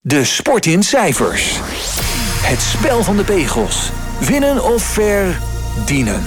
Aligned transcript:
De 0.00 0.24
sport 0.24 0.66
in 0.66 0.82
cijfers. 0.82 1.58
Het 2.42 2.60
spel 2.60 3.02
van 3.02 3.16
de 3.16 3.24
pegels. 3.24 3.90
Winnen 4.20 4.64
of 4.64 4.82
verdienen. 4.82 6.22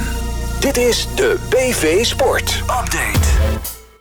Dit 0.59 0.78
is 0.78 1.08
de 1.16 1.38
BV 1.50 2.05
Sport 2.05 2.62
Update. 2.62 3.28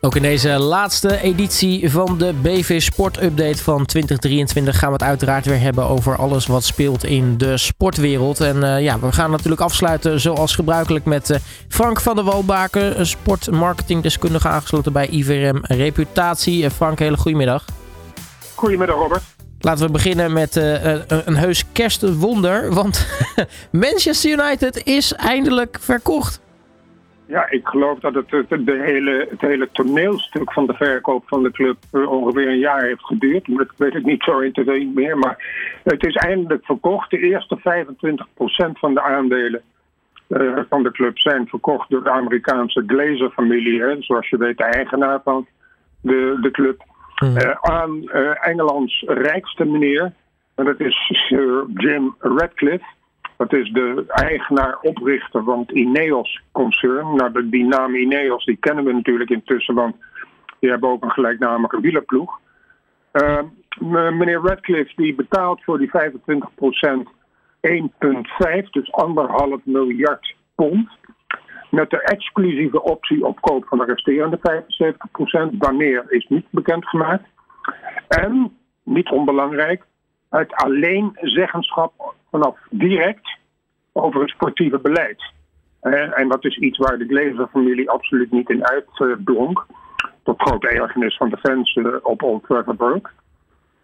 Ook 0.01 0.17
in 0.17 0.23
deze 0.23 0.49
laatste 0.49 1.21
editie 1.21 1.91
van 1.91 2.19
de 2.19 2.35
BV 2.43 2.81
Sport 2.81 3.23
Update 3.23 3.63
van 3.63 3.87
2023 3.87 4.79
gaan 4.79 4.89
we 4.89 4.93
het 4.93 5.03
uiteraard 5.03 5.47
weer 5.47 5.61
hebben 5.61 5.89
over 5.89 6.17
alles 6.17 6.47
wat 6.47 6.65
speelt 6.65 7.05
in 7.05 7.39
de 7.39 7.57
sportwereld. 7.57 8.41
En 8.41 8.57
uh, 8.57 8.83
ja, 8.83 8.99
we 8.99 9.13
gaan 9.13 9.31
natuurlijk 9.31 9.63
afsluiten 9.63 10.21
zoals 10.21 10.55
gebruikelijk 10.55 11.05
met 11.05 11.31
uh, 11.31 11.37
Frank 11.69 12.01
van 12.01 12.15
der 12.15 12.25
Walbaken, 12.25 13.07
sportmarketingdeskundige 13.07 14.49
aangesloten 14.49 14.93
bij 14.93 15.07
IVRM 15.07 15.59
Reputatie. 15.63 16.65
Uh, 16.65 16.71
Frank, 16.71 16.99
hele 16.99 17.17
goedemiddag. 17.17 17.65
Goedemiddag 18.55 18.97
Robert. 18.97 19.23
Laten 19.61 19.87
we 19.87 19.93
beginnen 19.93 20.33
met 20.33 20.57
uh, 20.57 20.95
een 21.27 21.37
heus 21.37 21.73
kerstwonder. 21.73 22.75
Want 22.75 23.07
Manchester 23.73 24.31
United 24.31 24.87
is 24.87 25.15
eindelijk 25.15 25.79
verkocht. 25.81 26.43
Ja, 27.27 27.51
ik 27.51 27.67
geloof 27.67 27.99
dat 27.99 28.15
het, 28.15 28.49
de 28.49 28.83
hele, 28.85 29.27
het 29.31 29.41
hele 29.41 29.69
toneelstuk 29.73 30.53
van 30.53 30.67
de 30.67 30.75
verkoop 30.75 31.23
van 31.27 31.43
de 31.43 31.51
club 31.51 31.77
ongeveer 31.91 32.49
een 32.49 32.59
jaar 32.59 32.83
heeft 32.83 33.05
geduurd. 33.05 33.47
Dat 33.47 33.69
weet 33.77 33.95
ik 33.95 34.05
niet 34.05 34.23
zo 34.23 34.39
intensief 34.39 34.95
meer. 34.95 35.19
Maar 35.19 35.45
het 35.83 36.07
is 36.07 36.15
eindelijk 36.15 36.65
verkocht. 36.65 37.11
De 37.11 37.19
eerste 37.19 37.59
25% 37.59 37.63
van 38.73 38.95
de 38.95 39.03
aandelen 39.03 39.63
van 40.69 40.83
de 40.83 40.91
club 40.91 41.19
zijn 41.19 41.47
verkocht 41.47 41.91
door 41.91 42.03
de 42.03 42.11
Amerikaanse 42.11 42.83
Glazer-familie. 42.87 44.03
Zoals 44.03 44.29
je 44.29 44.37
weet, 44.37 44.59
de 44.59 44.65
eigenaar 44.65 45.21
van 45.25 45.47
de, 46.01 46.39
de 46.41 46.51
club. 46.51 46.83
Uh, 47.21 47.51
aan 47.61 47.97
uh, 48.03 48.47
Engelands 48.47 49.03
rijkste 49.07 49.65
meneer. 49.65 50.13
En 50.55 50.65
dat 50.65 50.81
is 50.81 50.97
Sir 51.29 51.67
Jim 51.75 52.15
Radcliffe. 52.19 52.87
Dat 53.37 53.53
is 53.53 53.71
de 53.71 54.05
eigenaar, 54.07 54.79
oprichter 54.83 55.45
van 55.45 55.59
het 55.59 55.71
Ineos-concern. 55.71 57.15
Nou, 57.15 57.49
die 57.49 57.65
naam 57.65 57.95
Ineos 57.95 58.45
die 58.45 58.57
kennen 58.57 58.85
we 58.85 58.93
natuurlijk 58.93 59.31
intussen, 59.31 59.75
want 59.75 59.97
die 60.59 60.71
hebben 60.71 60.91
ook 60.91 61.03
een 61.03 61.11
gelijknamige 61.11 61.81
wielerploeg. 61.81 62.39
Uh, 63.13 63.39
meneer 64.11 64.41
Radcliffe 64.41 64.93
die 64.97 65.15
betaalt 65.15 65.65
voor 65.65 65.79
die 65.79 65.91
25% 65.91 67.21
1,5, 67.61 68.71
dus 68.71 68.93
anderhalf 68.93 69.61
miljard 69.65 70.35
pond. 70.55 70.89
Met 71.71 71.91
de 71.91 72.03
exclusieve 72.03 72.83
optie 72.83 73.25
op 73.27 73.41
koop 73.41 73.65
van 73.67 73.79
de 73.79 73.85
resterende 73.85 74.39
75%. 75.55 75.57
Wanneer 75.59 76.05
is 76.09 76.27
niet 76.29 76.47
bekendgemaakt. 76.51 77.29
En, 78.09 78.57
niet 78.83 79.11
onbelangrijk, 79.11 79.85
het 80.31 80.53
alleen 80.53 81.11
zeggenschap 81.21 82.15
vanaf 82.31 82.59
direct 82.71 83.39
over 83.93 84.21
het 84.21 84.31
sportieve 84.31 84.79
beleid. 84.79 85.33
En 86.15 86.29
dat 86.29 86.45
is 86.45 86.57
iets 86.57 86.79
waar 86.79 86.99
de 86.99 87.07
Glazer-familie 87.07 87.91
absoluut 87.91 88.31
niet 88.31 88.51
in 88.51 88.67
uitblonk. 88.67 89.67
Tot 90.23 90.43
grote 90.43 90.69
ergernis 90.69 91.17
van 91.17 91.29
de 91.29 91.37
fans 91.37 91.79
op 92.03 92.23
Old 92.23 92.45
Trafford 92.45 93.11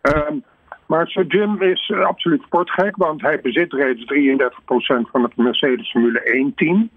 um, 0.02 0.44
maar 0.86 1.06
Sir 1.08 1.26
Jim 1.26 1.62
is 1.62 1.92
absoluut 1.92 2.42
sportgek, 2.42 2.96
want 2.96 3.20
hij 3.20 3.40
bezit 3.40 3.72
reeds 3.72 4.04
33% 4.04 5.10
van 5.10 5.22
het 5.22 5.36
Mercedes 5.36 5.90
Formule 5.90 6.50
1-team. 6.50 6.90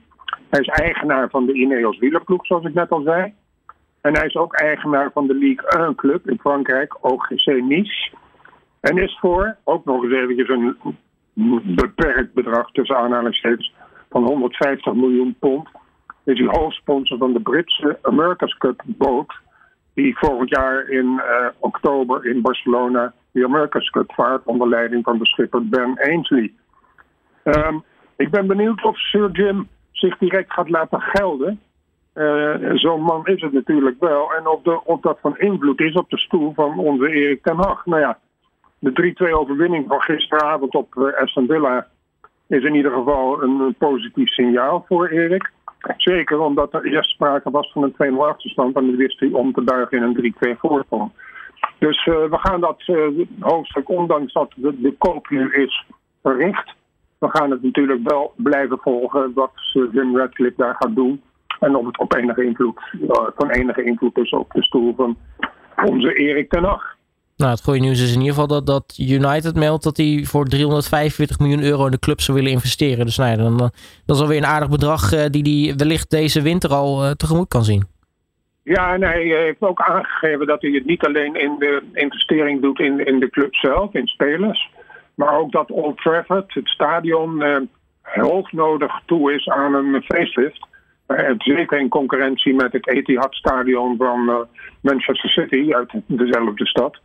Hij 0.49 0.59
is 0.59 0.67
eigenaar 0.67 1.29
van 1.29 1.45
de 1.45 1.53
Ineos 1.53 1.97
wielerploeg, 1.97 2.45
zoals 2.45 2.65
ik 2.65 2.73
net 2.73 2.89
al 2.89 3.01
zei. 3.01 3.33
En 4.01 4.17
hij 4.17 4.25
is 4.25 4.35
ook 4.35 4.53
eigenaar 4.53 5.11
van 5.11 5.27
de 5.27 5.33
Ligue 5.33 5.67
1 5.67 5.95
club 5.95 6.29
in 6.29 6.39
Frankrijk, 6.39 7.05
OGC 7.05 7.45
Nice. 7.45 8.11
En 8.79 8.97
is 8.97 9.17
voor, 9.19 9.55
ook 9.63 9.85
nog 9.85 10.03
eens 10.03 10.13
eventjes 10.13 10.49
een 10.49 10.77
beperkt 11.75 12.33
bedrag 12.33 12.71
tussen 12.71 12.97
aanhalingstekens 12.97 13.73
van 14.09 14.23
150 14.23 14.93
miljoen 14.93 15.35
pond, 15.39 15.69
is 16.23 16.39
hij 16.39 16.47
hoofdsponsor 16.51 17.17
van 17.17 17.33
de 17.33 17.41
Britse 17.41 17.99
America's 18.01 18.57
Cup 18.57 18.81
boot, 18.85 19.33
die 19.93 20.17
volgend 20.17 20.49
jaar 20.49 20.89
in 20.89 21.05
uh, 21.05 21.47
oktober 21.59 22.25
in 22.25 22.41
Barcelona 22.41 23.13
de 23.31 23.45
America's 23.45 23.89
Cup 23.89 24.13
vaart 24.13 24.45
onder 24.45 24.69
leiding 24.69 25.03
van 25.03 25.17
de 25.17 25.25
schipper 25.25 25.67
Ben 25.67 25.99
Ainsley. 26.01 26.53
Um, 27.43 27.83
ik 28.15 28.29
ben 28.29 28.47
benieuwd 28.47 28.83
of 28.83 28.97
Sir 28.97 29.31
Jim 29.31 29.67
zich 29.99 30.17
direct 30.17 30.53
gaat 30.53 30.69
laten 30.69 31.01
gelden. 31.01 31.59
Uh, 32.15 32.55
Zo'n 32.73 33.01
man 33.01 33.25
is 33.25 33.41
het 33.41 33.53
natuurlijk 33.53 33.99
wel. 33.99 34.33
En 34.33 34.47
of, 34.47 34.61
de, 34.61 34.97
dat 35.01 35.19
van 35.21 35.37
invloed 35.37 35.79
is 35.79 35.93
op 35.93 36.09
de 36.09 36.17
stoel 36.17 36.53
van 36.53 36.79
onze 36.79 37.09
Erik 37.09 37.43
ten 37.43 37.55
Hag. 37.55 37.85
Nou 37.85 38.01
ja, 38.01 38.19
de 38.79 39.13
3-2 39.29 39.31
overwinning 39.31 39.87
van 39.87 40.01
gisteravond 40.01 40.75
op 40.75 40.95
uh, 40.95 41.45
Villa 41.47 41.87
is 42.47 42.63
in 42.63 42.75
ieder 42.75 42.91
geval 42.91 43.43
een, 43.43 43.75
positief 43.77 44.29
signaal 44.29 44.85
voor 44.87 45.07
Erik. 45.07 45.51
Zeker 45.97 46.39
omdat 46.39 46.73
er 46.73 46.85
eerst 46.85 47.09
sprake 47.09 47.51
was 47.51 47.71
van 47.71 47.83
een 47.97 48.13
2-0 48.13 48.17
achterstand 48.17 48.75
en 48.75 48.85
dan 48.85 48.95
wist 48.95 49.19
hij 49.19 49.29
om 49.31 49.53
te 49.53 49.61
buigen 49.61 49.97
in 49.97 50.03
een 50.03 50.55
3-2 50.55 50.59
voorsprong. 50.59 51.11
Dus 51.77 52.05
uh, 52.05 52.15
we 52.15 52.37
gaan 52.37 52.61
dat 52.61 52.83
hoofdstuk, 53.39 53.89
ondanks 53.89 54.33
dat 54.33 54.51
de, 54.55 54.81
de 54.81 54.95
koop 54.97 55.29
nu 55.29 55.51
is 55.51 55.85
verricht, 56.21 56.73
we 57.19 57.29
gaan 57.29 57.51
het 57.51 57.63
natuurlijk 57.63 58.09
wel 58.09 58.33
blijven 58.35 58.79
volgen 58.81 59.31
wat 59.33 59.51
Jim 59.91 60.17
Radcliffe 60.17 60.61
daar 60.61 60.75
gaat 60.79 60.95
doen. 60.95 61.21
En 61.59 61.75
of 61.75 61.85
het 61.85 61.99
op 61.99 62.15
enige 62.15 62.43
invloed, 62.43 62.79
uh, 63.01 63.09
van 63.35 63.49
enige 63.49 63.83
invloed 63.83 64.17
is 64.17 64.29
op 64.29 64.51
de 64.51 64.63
stoel 64.63 64.95
van 64.95 65.17
onze 65.85 66.13
Erik 66.13 66.49
ten 66.49 66.63
Hag. 66.63 66.97
Nou, 67.35 67.51
het 67.51 67.63
goede 67.63 67.79
nieuws 67.79 68.01
is 68.01 68.13
in 68.13 68.19
ieder 68.19 68.33
geval 68.33 68.47
dat, 68.47 68.65
dat 68.65 68.97
United 68.97 69.55
meldt 69.55 69.83
dat 69.83 69.97
hij 69.97 70.23
voor 70.23 70.45
345 70.45 71.39
miljoen 71.39 71.63
euro 71.63 71.85
in 71.85 71.91
de 71.91 71.99
club 71.99 72.21
zou 72.21 72.37
willen 72.37 72.53
investeren. 72.53 73.05
Dus 73.05 73.17
nou 73.17 73.29
ja, 73.29 73.35
dan, 73.35 73.57
dan 73.57 73.71
is 74.15 74.21
alweer 74.21 74.37
een 74.37 74.45
aardig 74.45 74.69
bedrag 74.69 75.13
uh, 75.13 75.25
die 75.25 75.65
hij 75.65 75.75
wellicht 75.75 76.09
deze 76.09 76.41
winter 76.41 76.69
al 76.69 77.03
uh, 77.03 77.11
tegemoet 77.11 77.47
kan 77.47 77.63
zien. 77.63 77.83
Ja, 78.63 78.93
en 78.93 79.03
hij 79.03 79.23
heeft 79.23 79.61
ook 79.61 79.81
aangegeven 79.81 80.47
dat 80.47 80.61
hij 80.61 80.71
het 80.71 80.85
niet 80.85 81.05
alleen 81.05 81.35
in 81.35 81.55
de 81.59 81.81
investering 81.93 82.61
doet 82.61 82.79
in, 82.79 83.05
in 83.05 83.19
de 83.19 83.29
club 83.29 83.55
zelf, 83.55 83.93
in 83.93 84.07
spelers. 84.07 84.69
Maar 85.19 85.39
ook 85.39 85.51
dat 85.51 85.71
Old 85.71 85.97
Trafford, 85.97 86.53
het 86.53 86.67
stadion, 86.67 87.41
uh, 87.41 87.57
hoognodig 88.01 89.01
toe 89.05 89.33
is 89.33 89.47
aan 89.47 89.73
een 89.73 90.01
facelift. 90.01 90.67
Uh, 91.07 91.29
zeker 91.37 91.79
in 91.79 91.89
concurrentie 91.89 92.53
met 92.53 92.71
het 92.71 92.87
Etihad 92.87 93.33
Stadion 93.33 93.97
van 93.97 94.29
uh, 94.29 94.35
Manchester 94.81 95.29
City 95.29 95.73
uit 95.73 95.91
dezelfde 96.05 96.65
stad. 96.67 96.99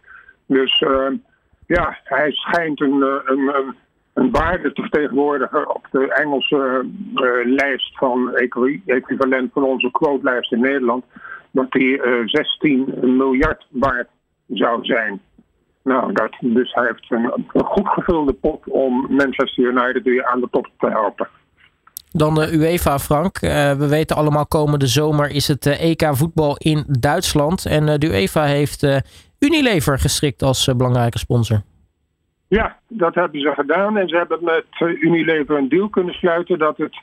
Dus 0.46 0.84
ja, 1.66 1.98
hij 2.04 2.32
schijnt 2.32 2.80
een, 2.80 3.02
een, 3.24 3.54
een, 3.54 3.74
een, 4.14 4.30
waarde 4.30 4.72
te 4.72 4.80
vertegenwoordigen 4.80 5.74
op 5.74 5.86
de 5.90 6.12
Engelse 6.12 6.84
lijst 7.44 7.96
van 7.96 8.34
equivalent 8.86 9.52
van 9.52 9.62
onze 9.62 9.90
quote-lijst 9.90 10.52
in 10.52 10.60
Nederland. 10.60 11.04
Dat 11.50 11.70
die 11.72 12.00
16 12.24 12.94
miljard 13.16 13.66
waard 13.70 14.08
zou 14.46 14.84
zijn. 14.84 15.20
Nou, 15.84 16.12
dat, 16.12 16.36
dus 16.40 16.72
hij 16.72 16.86
heeft 16.86 17.04
een, 17.08 17.32
een 17.52 17.64
goed 17.64 17.88
gevulde 17.88 18.32
pot 18.32 18.68
om 18.68 19.06
Manchester 19.08 19.64
United 19.64 20.02
weer 20.02 20.24
aan 20.24 20.40
de 20.40 20.48
top 20.50 20.68
te 20.78 20.88
helpen. 20.88 21.28
Dan 22.10 22.34
de 22.34 22.52
UEFA, 22.52 22.98
Frank. 22.98 23.42
Uh, 23.42 23.72
we 23.72 23.88
weten 23.88 24.16
allemaal, 24.16 24.46
komende 24.46 24.86
zomer 24.86 25.30
is 25.30 25.48
het 25.48 25.66
uh, 25.66 25.90
EK 25.90 26.08
voetbal 26.10 26.56
in 26.56 26.84
Duitsland. 26.88 27.66
En 27.66 27.82
uh, 27.82 27.94
de 27.94 28.06
UEFA 28.06 28.44
heeft 28.44 29.02
Unilever 29.38 29.98
gestrikt 29.98 30.42
als 30.42 30.74
belangrijke 30.76 31.18
sponsor. 31.18 31.62
Ja, 32.48 32.76
dat 32.88 33.14
hebben 33.14 33.40
ze 33.40 33.52
gedaan. 33.54 33.96
En 33.96 34.08
ze 34.08 34.16
hebben 34.16 34.38
met 34.42 34.64
Unilever 35.00 35.58
een 35.58 35.68
deal 35.68 35.88
kunnen 35.88 36.14
sluiten 36.14 36.58
dat 36.58 36.76
het 36.76 37.00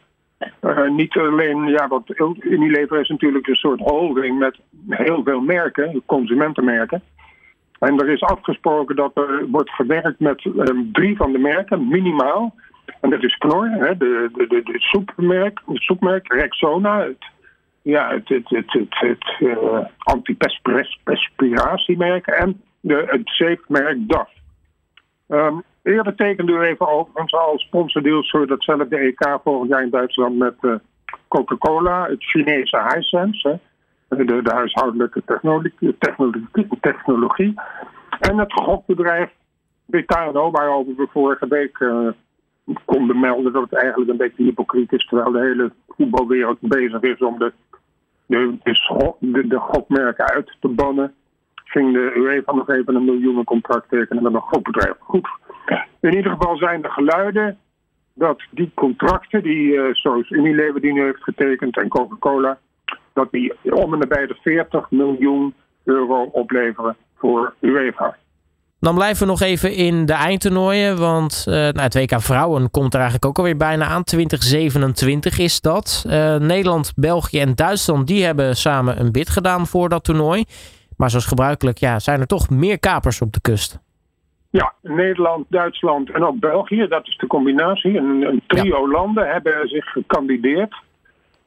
niet 0.96 1.18
alleen, 1.18 1.66
ja, 1.66 1.88
want 1.88 2.20
Unilever 2.40 3.00
is 3.00 3.10
natuurlijk 3.10 3.48
een 3.48 3.56
soort 3.56 3.80
holding 3.80 4.40
met 4.40 4.60
heel 4.90 5.24
veel 5.24 5.42
merken, 5.42 6.02
consumentenmerken. 6.06 7.02
En 7.82 8.00
er 8.00 8.10
is 8.10 8.22
afgesproken 8.22 8.96
dat 8.96 9.18
er 9.18 9.48
wordt 9.48 9.70
gewerkt 9.70 10.20
met 10.20 10.46
um, 10.46 10.92
drie 10.92 11.16
van 11.16 11.32
de 11.32 11.38
merken, 11.38 11.88
minimaal. 11.88 12.56
En 13.00 13.10
dat 13.10 13.24
is 13.24 13.38
Knor, 13.38 13.70
hè, 13.70 13.98
de, 13.98 14.30
de, 14.34 14.48
de, 14.48 14.64
soepmerk, 14.66 15.62
het 15.66 15.82
soepmerk, 15.82 16.34
Rexona, 16.34 17.00
het, 17.00 17.26
ja, 17.82 18.10
het, 18.10 18.30
het, 18.30 18.50
het, 18.50 18.90
het, 18.90 19.36
uh, 19.40 19.80
antiperspiratiemerk 19.98 22.28
en 22.28 22.62
de, 22.80 23.04
het 23.08 23.30
zeepmerk 23.30 24.10
DAF. 24.10 24.30
Um, 25.28 25.64
eerder 25.84 26.16
tekende 26.16 26.52
u 26.52 26.62
even 26.62 26.88
overigens 26.88 27.34
al 27.34 27.60
sponsordeals 27.60 28.30
voor 28.30 28.48
datzelfde 28.48 28.98
EK 28.98 29.40
volgend 29.44 29.70
jaar 29.70 29.84
in 29.84 29.90
Duitsland 29.90 30.38
met 30.38 30.56
uh, 30.62 30.76
Coca-Cola, 31.28 32.08
het 32.08 32.24
Chinese 32.24 32.94
Hisense 32.94 33.60
de, 34.18 34.42
de 34.42 34.54
huishoudelijke 34.54 35.22
technologie, 35.26 35.98
technologie, 35.98 36.68
technologie. 36.82 37.54
En 38.20 38.38
het 38.38 38.54
gokbedrijf 38.54 39.30
Betano, 39.86 40.52
waarover 40.52 40.96
we 40.96 41.08
vorige 41.12 41.48
week 41.48 41.80
uh, 41.80 42.08
konden 42.86 43.20
melden 43.20 43.54
dat 43.54 43.70
het 43.70 43.74
eigenlijk 43.74 44.12
een 44.12 44.18
beetje 44.18 44.44
hypocriet 44.44 44.92
is, 44.92 45.06
terwijl 45.06 45.32
de 45.32 45.40
hele 45.40 45.72
voetbalwereld 45.88 46.58
bezig 46.60 47.02
is 47.02 47.18
om 47.18 47.40
de, 47.40 47.54
de, 48.26 48.58
de, 48.64 49.14
de, 49.20 49.48
de 49.48 49.60
gokmerken 49.60 50.26
uit 50.26 50.58
te 50.60 50.68
bannen. 50.68 51.14
ging 51.56 51.94
de 51.94 52.14
UEFA 52.16 52.54
nog 52.54 52.70
even 52.70 52.96
een 52.96 53.06
miljoenencontract 53.06 53.90
tekenen 53.90 54.24
met 54.24 54.34
een 54.34 54.42
groot 54.42 54.64
bedrijf. 54.64 54.96
Goed. 55.00 55.30
In 56.00 56.16
ieder 56.16 56.32
geval 56.32 56.58
zijn 56.58 56.84
er 56.84 56.92
geluiden 56.92 57.58
dat 58.14 58.42
die 58.52 58.72
contracten 58.74 59.44
die 59.44 59.74
uh, 59.74 59.94
zoals 59.94 60.30
Unilever 60.30 60.82
die 60.82 60.94
nu 60.94 61.04
heeft 61.04 61.24
getekend 61.24 61.78
en 61.78 61.88
Coca-Cola, 61.88 62.58
dat 63.14 63.32
die 63.32 63.54
om 63.64 63.94
en 63.94 64.00
nabij 64.00 64.28
de 64.28 64.38
40 64.42 64.92
miljoen 64.92 65.54
euro 65.84 66.24
opleveren 66.24 66.96
voor 67.16 67.54
UEFA. 67.60 68.16
Dan 68.80 68.96
blijven 68.96 69.26
we 69.26 69.32
nog 69.32 69.42
even 69.42 69.74
in 69.74 70.06
de 70.06 70.14
eindtoernooien. 70.14 70.98
Want 70.98 71.46
uh, 71.48 71.54
nou, 71.54 71.80
het 71.80 71.96
WK 71.96 72.22
Vrouwen 72.22 72.72
komt 72.72 72.94
er 72.94 73.00
eigenlijk 73.00 73.26
ook 73.26 73.38
alweer 73.38 73.58
bijna 73.58 73.86
aan. 73.86 74.04
2027 74.04 75.40
is 75.40 75.62
dat. 75.62 76.06
Uh, 76.08 76.36
Nederland, 76.36 76.94
België 76.96 77.40
en 77.40 77.56
Duitsland 77.56 78.08
die 78.08 78.26
hebben 78.26 78.56
samen 78.56 79.00
een 79.00 79.12
bid 79.12 79.30
gedaan 79.30 79.68
voor 79.68 79.90
dat 79.90 80.04
toernooi. 80.04 80.44
Maar 80.98 81.10
zoals 81.10 81.26
gebruikelijk 81.26 81.78
ja, 81.78 82.00
zijn 82.00 82.20
er 82.20 82.28
toch 82.28 82.50
meer 82.50 82.80
kapers 82.80 83.22
op 83.22 83.34
de 83.34 83.42
kust. 83.42 83.80
Ja, 84.50 84.74
Nederland, 84.82 85.46
Duitsland 85.50 86.12
en 86.12 86.24
ook 86.24 86.40
België. 86.40 86.88
Dat 86.88 87.08
is 87.08 87.18
de 87.18 87.28
combinatie. 87.28 87.98
Een, 87.98 88.22
een 88.22 88.42
trio 88.48 88.90
landen 88.90 89.28
hebben 89.28 89.68
zich 89.68 89.86
gekandideerd. 89.86 90.76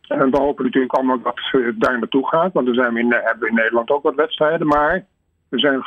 En 0.09 0.31
we 0.31 0.39
hopen 0.39 0.65
natuurlijk 0.65 0.95
allemaal 0.95 1.21
dat 1.23 1.41
het 1.51 1.81
daar 1.81 1.99
naartoe 1.99 2.29
gaat. 2.29 2.53
Want 2.53 2.69
er 2.69 2.75
zijn 2.75 2.95
we 2.95 3.01
in, 3.01 3.13
hebben 3.13 3.39
we 3.39 3.49
in 3.49 3.55
Nederland 3.55 3.91
ook 3.91 4.03
wat 4.03 4.15
wedstrijden. 4.15 4.67
Maar 4.67 5.07
er 5.49 5.61
zijn 5.61 5.83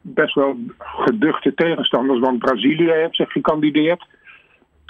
best 0.00 0.34
wel 0.34 0.56
geduchte 0.78 1.54
tegenstanders. 1.54 2.20
Want 2.20 2.38
Brazilië 2.38 2.90
heeft 2.90 3.16
zich 3.16 3.32
gekandideerd. 3.32 4.06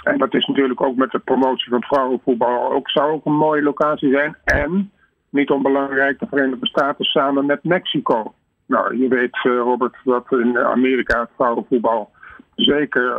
En 0.03 0.17
dat 0.17 0.33
is 0.33 0.45
natuurlijk 0.45 0.81
ook 0.81 0.95
met 0.95 1.11
de 1.11 1.19
promotie 1.19 1.69
van 1.69 1.83
vrouwenvoetbal 1.83 2.71
ook 2.71 2.89
zou 2.89 3.11
ook 3.11 3.25
een 3.25 3.37
mooie 3.37 3.61
locatie 3.61 4.11
zijn. 4.11 4.35
En, 4.43 4.91
niet 5.29 5.49
onbelangrijk, 5.49 6.19
de 6.19 6.27
Verenigde 6.29 6.67
Staten 6.67 7.05
samen 7.05 7.45
met 7.45 7.63
Mexico. 7.63 8.33
Nou, 8.65 8.97
je 8.97 9.07
weet, 9.07 9.33
eh, 9.33 9.57
Robert, 9.57 9.95
dat 10.03 10.25
in 10.31 10.57
Amerika 10.57 11.19
het 11.19 11.29
vrouwenvoetbal 11.35 12.11
zeker 12.55 13.15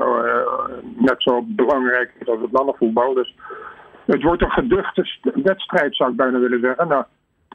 net 0.96 1.14
zo 1.18 1.42
belangrijk 1.46 2.14
is 2.18 2.28
als 2.28 2.40
het 2.40 2.52
mannenvoetbal. 2.52 3.14
Dus 3.14 3.34
het 4.06 4.22
wordt 4.22 4.42
een 4.42 4.50
geduchte 4.50 5.06
wedstrijd, 5.34 5.96
zou 5.96 6.10
ik 6.10 6.16
bijna 6.16 6.38
willen 6.38 6.60
zeggen. 6.60 6.88
Nou, 6.88 7.04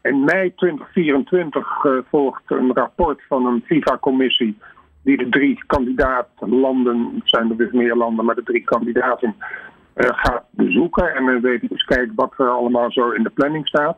in 0.01 0.23
mei 0.23 0.55
2024 0.55 1.83
uh, 1.83 1.97
volgt 2.09 2.43
een 2.45 2.73
rapport 2.73 3.21
van 3.27 3.45
een 3.45 3.63
FIFA-commissie 3.65 4.57
die 5.03 5.17
de 5.17 5.29
drie 5.29 5.63
kandidaatlanden, 5.65 7.11
het 7.15 7.29
zijn 7.29 7.49
er 7.49 7.57
dus 7.57 7.71
meer 7.71 7.95
landen, 7.95 8.25
maar 8.25 8.35
de 8.35 8.43
drie 8.43 8.63
kandidaten 8.63 9.35
uh, 9.95 10.09
gaat 10.11 10.43
bezoeken. 10.49 11.15
En 11.15 11.25
dan 11.25 11.41
weet 11.41 11.71
eens 11.71 11.83
kijken 11.83 12.15
wat 12.15 12.33
er 12.37 12.49
allemaal 12.49 12.91
zo 12.91 13.09
in 13.09 13.23
de 13.23 13.29
planning 13.29 13.67
staat. 13.67 13.97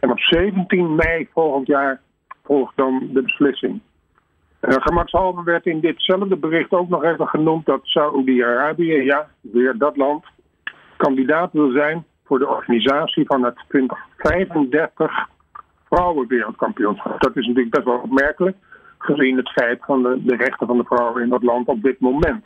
En 0.00 0.10
op 0.10 0.18
17 0.18 0.94
mei 0.94 1.28
volgend 1.32 1.66
jaar 1.66 2.00
volgt 2.44 2.76
dan 2.76 3.08
de 3.12 3.22
beslissing. 3.22 3.80
Uh, 4.60 4.74
gemakshalve 4.78 5.42
werd 5.42 5.66
in 5.66 5.80
ditzelfde 5.80 6.36
bericht 6.36 6.70
ook 6.70 6.88
nog 6.88 7.04
even 7.04 7.28
genoemd 7.28 7.66
dat 7.66 7.80
Saoedi-Arabië, 7.82 8.92
ja, 8.92 9.28
weer 9.40 9.78
dat 9.78 9.96
land, 9.96 10.24
kandidaat 11.04 11.52
wil 11.52 11.70
zijn 11.70 12.04
voor 12.24 12.38
de 12.38 12.48
organisatie 12.48 13.26
van 13.26 13.44
het 13.44 13.58
2035 13.68 15.28
vrouwenwereldkampioenschap. 15.88 17.20
Dat 17.20 17.36
is 17.36 17.46
natuurlijk 17.46 17.74
best 17.74 17.86
wel 17.86 17.98
opmerkelijk, 17.98 18.56
gezien 18.98 19.36
het 19.36 19.50
feit 19.50 19.84
van 19.84 20.02
de, 20.02 20.36
rechten 20.36 20.66
van 20.66 20.76
de 20.76 20.84
vrouwen 20.84 21.22
in 21.22 21.28
dat 21.28 21.42
land 21.42 21.66
op 21.68 21.82
dit 21.82 22.00
moment. 22.00 22.44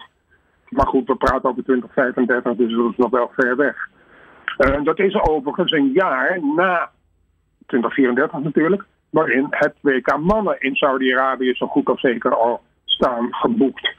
Maar 0.69 0.87
goed, 0.87 1.07
we 1.07 1.17
praten 1.17 1.51
over 1.51 1.63
2035, 1.63 2.57
dus 2.57 2.77
dat 2.77 2.91
is 2.91 2.97
nog 2.97 3.11
wel 3.11 3.31
ver 3.37 3.57
weg. 3.57 3.89
Uh, 4.59 4.85
dat 4.85 4.99
is 4.99 5.15
overigens 5.15 5.73
een 5.73 5.91
jaar 5.93 6.41
na 6.57 6.91
2034 7.67 8.39
natuurlijk, 8.43 8.85
waarin 9.11 9.47
het 9.51 9.75
WK 9.81 10.19
mannen 10.19 10.61
in 10.61 10.75
Saudi-Arabië 10.75 11.55
zo 11.55 11.67
goed 11.67 11.89
als 11.89 12.01
zeker 12.01 12.35
al 12.35 12.61
staan 12.85 13.35
geboekt. 13.35 13.95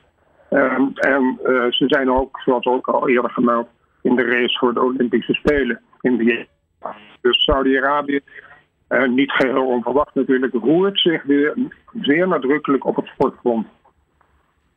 Um, 0.50 0.92
en 0.94 1.40
uh, 1.44 1.66
ze 1.70 1.86
zijn 1.88 2.12
ook, 2.12 2.40
zoals 2.40 2.66
ook 2.66 2.88
al 2.88 3.10
eerder 3.10 3.32
gemeld, 3.32 3.68
in 4.02 4.16
de 4.16 4.24
race 4.24 4.58
voor 4.58 4.74
de 4.74 4.84
Olympische 4.84 5.34
Spelen 5.34 5.82
in 6.02 6.18
de 6.18 6.46
Dus 7.22 7.44
Saudi-Arabië 7.44 8.22
uh, 8.90 9.08
niet 9.10 9.32
geheel 9.32 9.66
onverwacht 9.66 10.16
natuurlijk, 10.16 10.54
roert 10.54 11.00
zich 11.00 11.24
weer 11.24 11.54
zeer 12.02 12.28
nadrukkelijk 12.28 12.86
op 12.86 12.96
het 12.96 13.06
sportfront. 13.06 13.68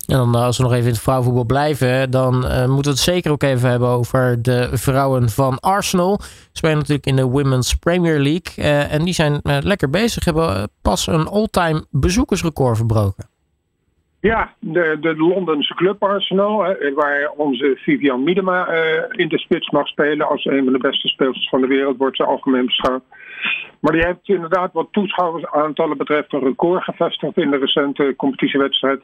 En 0.06 0.16
dan 0.16 0.34
als 0.34 0.56
we 0.56 0.62
nog 0.62 0.72
even 0.72 0.86
in 0.86 0.92
het 0.92 1.02
vrouwenvoetbal 1.02 1.44
blijven, 1.44 2.10
dan 2.10 2.34
uh, 2.34 2.66
moeten 2.66 2.82
we 2.92 2.98
het 2.98 2.98
zeker 2.98 3.30
ook 3.30 3.42
even 3.42 3.70
hebben 3.70 3.88
over 3.88 4.42
de 4.42 4.68
vrouwen 4.72 5.28
van 5.28 5.58
Arsenal. 5.58 6.18
Ze 6.20 6.48
spelen 6.52 6.76
natuurlijk 6.76 7.06
in 7.06 7.16
de 7.16 7.24
Women's 7.24 7.74
Premier 7.74 8.18
League. 8.18 8.64
En 8.64 9.04
die 9.04 9.14
zijn 9.14 9.40
lekker 9.42 9.90
bezig, 9.90 10.24
hebben 10.24 10.70
pas 10.82 11.06
een 11.06 11.26
all-time 11.26 11.84
bezoekersrecord 11.90 12.76
verbroken. 12.76 13.29
Ja, 14.20 14.54
de, 14.58 14.96
de 15.00 15.16
Londense 15.16 15.74
club 15.74 16.02
Arsenal, 16.02 16.62
hè, 16.62 16.92
waar 16.92 17.30
onze 17.36 17.76
Vivian 17.76 18.22
Miedema 18.22 18.66
in 19.10 19.28
de 19.28 19.38
spits 19.38 19.70
mag 19.70 19.88
spelen 19.88 20.28
als 20.28 20.44
een 20.44 20.64
van 20.64 20.72
de 20.72 20.78
beste 20.78 21.08
spelers 21.08 21.48
van 21.48 21.60
de 21.60 21.66
wereld, 21.66 21.96
wordt 21.96 22.16
ze 22.16 22.24
algemeen 22.24 22.66
beschouwd. 22.66 23.02
Maar 23.80 23.92
die 23.92 24.04
heeft 24.04 24.28
inderdaad 24.28 24.72
wat 24.72 24.88
toeschouwersaantallen 24.90 25.96
betreft 25.96 26.32
een 26.32 26.40
record 26.40 26.82
gevestigd 26.82 27.36
in 27.36 27.50
de 27.50 27.56
recente 27.56 28.14
competitiewedstrijd. 28.16 29.00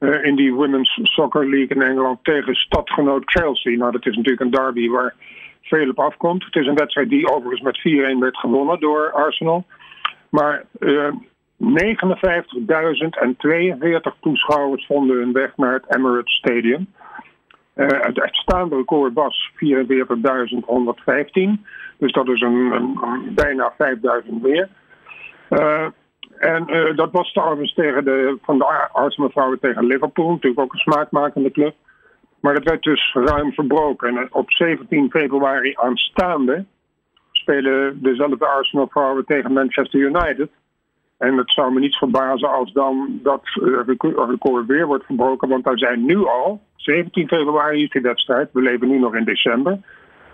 Uh, 0.00 0.24
in 0.24 0.36
die 0.36 0.54
Women's 0.54 0.98
Soccer 1.02 1.48
League 1.48 1.76
in 1.76 1.82
Engeland 1.82 2.18
tegen 2.24 2.54
stadgenoot 2.54 3.22
Chelsea. 3.24 3.76
Nou, 3.76 3.92
dat 3.92 4.06
is 4.06 4.16
natuurlijk 4.16 4.40
een 4.40 4.50
derby 4.50 4.88
waar 4.88 5.14
veel 5.62 5.88
op 5.88 5.98
afkomt. 5.98 6.44
Het 6.44 6.56
is 6.56 6.66
een 6.66 6.74
wedstrijd 6.74 7.08
die 7.08 7.30
overigens 7.30 7.60
met 7.60 7.78
4-1 7.78 8.18
werd 8.18 8.36
gewonnen 8.36 8.80
door 8.80 9.12
Arsenal. 9.12 9.64
Maar 10.30 10.64
uh, 10.78 11.12
59.042 11.60 11.66
toeschouwers 14.20 14.86
vonden 14.86 15.16
hun 15.16 15.32
weg 15.32 15.56
naar 15.56 15.72
het 15.72 15.96
Emirates 15.96 16.34
Stadium. 16.34 16.86
Uh, 17.74 17.86
het 17.86 18.20
uitstaande 18.20 18.76
record 18.76 19.12
was 19.14 19.50
44.115. 19.54 19.58
Dus 21.98 22.12
dat 22.12 22.28
is 22.28 22.40
een, 22.40 22.98
bijna 23.34 23.72
5000 23.76 24.42
meer. 24.42 24.68
Uh, 25.50 25.86
en 26.38 26.74
uh, 26.74 26.96
dat 26.96 27.12
was 27.12 27.32
trouwens 27.32 27.74
tegen 27.74 28.04
de, 28.04 28.38
van 28.42 28.58
de 28.58 28.64
Arsenal 28.92 29.30
vrouwen 29.30 29.58
tegen 29.60 29.84
Liverpool. 29.84 30.30
Natuurlijk 30.30 30.60
ook 30.60 30.72
een 30.72 30.78
smaakmakende 30.78 31.50
club. 31.50 31.74
Maar 32.40 32.54
dat 32.54 32.64
werd 32.64 32.82
dus 32.82 33.12
ruim 33.12 33.52
verbroken. 33.52 34.16
En 34.16 34.28
op 34.30 34.52
17 34.52 35.10
februari 35.10 35.72
aanstaande 35.76 36.64
spelen 37.32 38.02
dezelfde 38.02 38.46
Arsenal 38.46 38.88
vrouwen 38.88 39.24
tegen 39.24 39.52
Manchester 39.52 40.00
United. 40.00 40.48
En 41.20 41.36
het 41.36 41.50
zou 41.50 41.72
me 41.72 41.80
niet 41.80 41.96
verbazen 41.96 42.50
als 42.50 42.72
dan 42.72 43.20
dat 43.22 43.42
record 44.26 44.66
weer 44.66 44.86
wordt 44.86 45.04
verbroken. 45.04 45.48
Want 45.48 45.64
daar 45.64 45.78
zijn 45.78 46.04
nu 46.04 46.26
al, 46.26 46.60
17 46.76 47.28
februari 47.28 47.82
is 47.82 47.90
die 47.90 48.00
wedstrijd. 48.02 48.48
We 48.52 48.62
leven 48.62 48.88
nu 48.88 48.98
nog 48.98 49.14
in 49.14 49.24
december. 49.24 49.78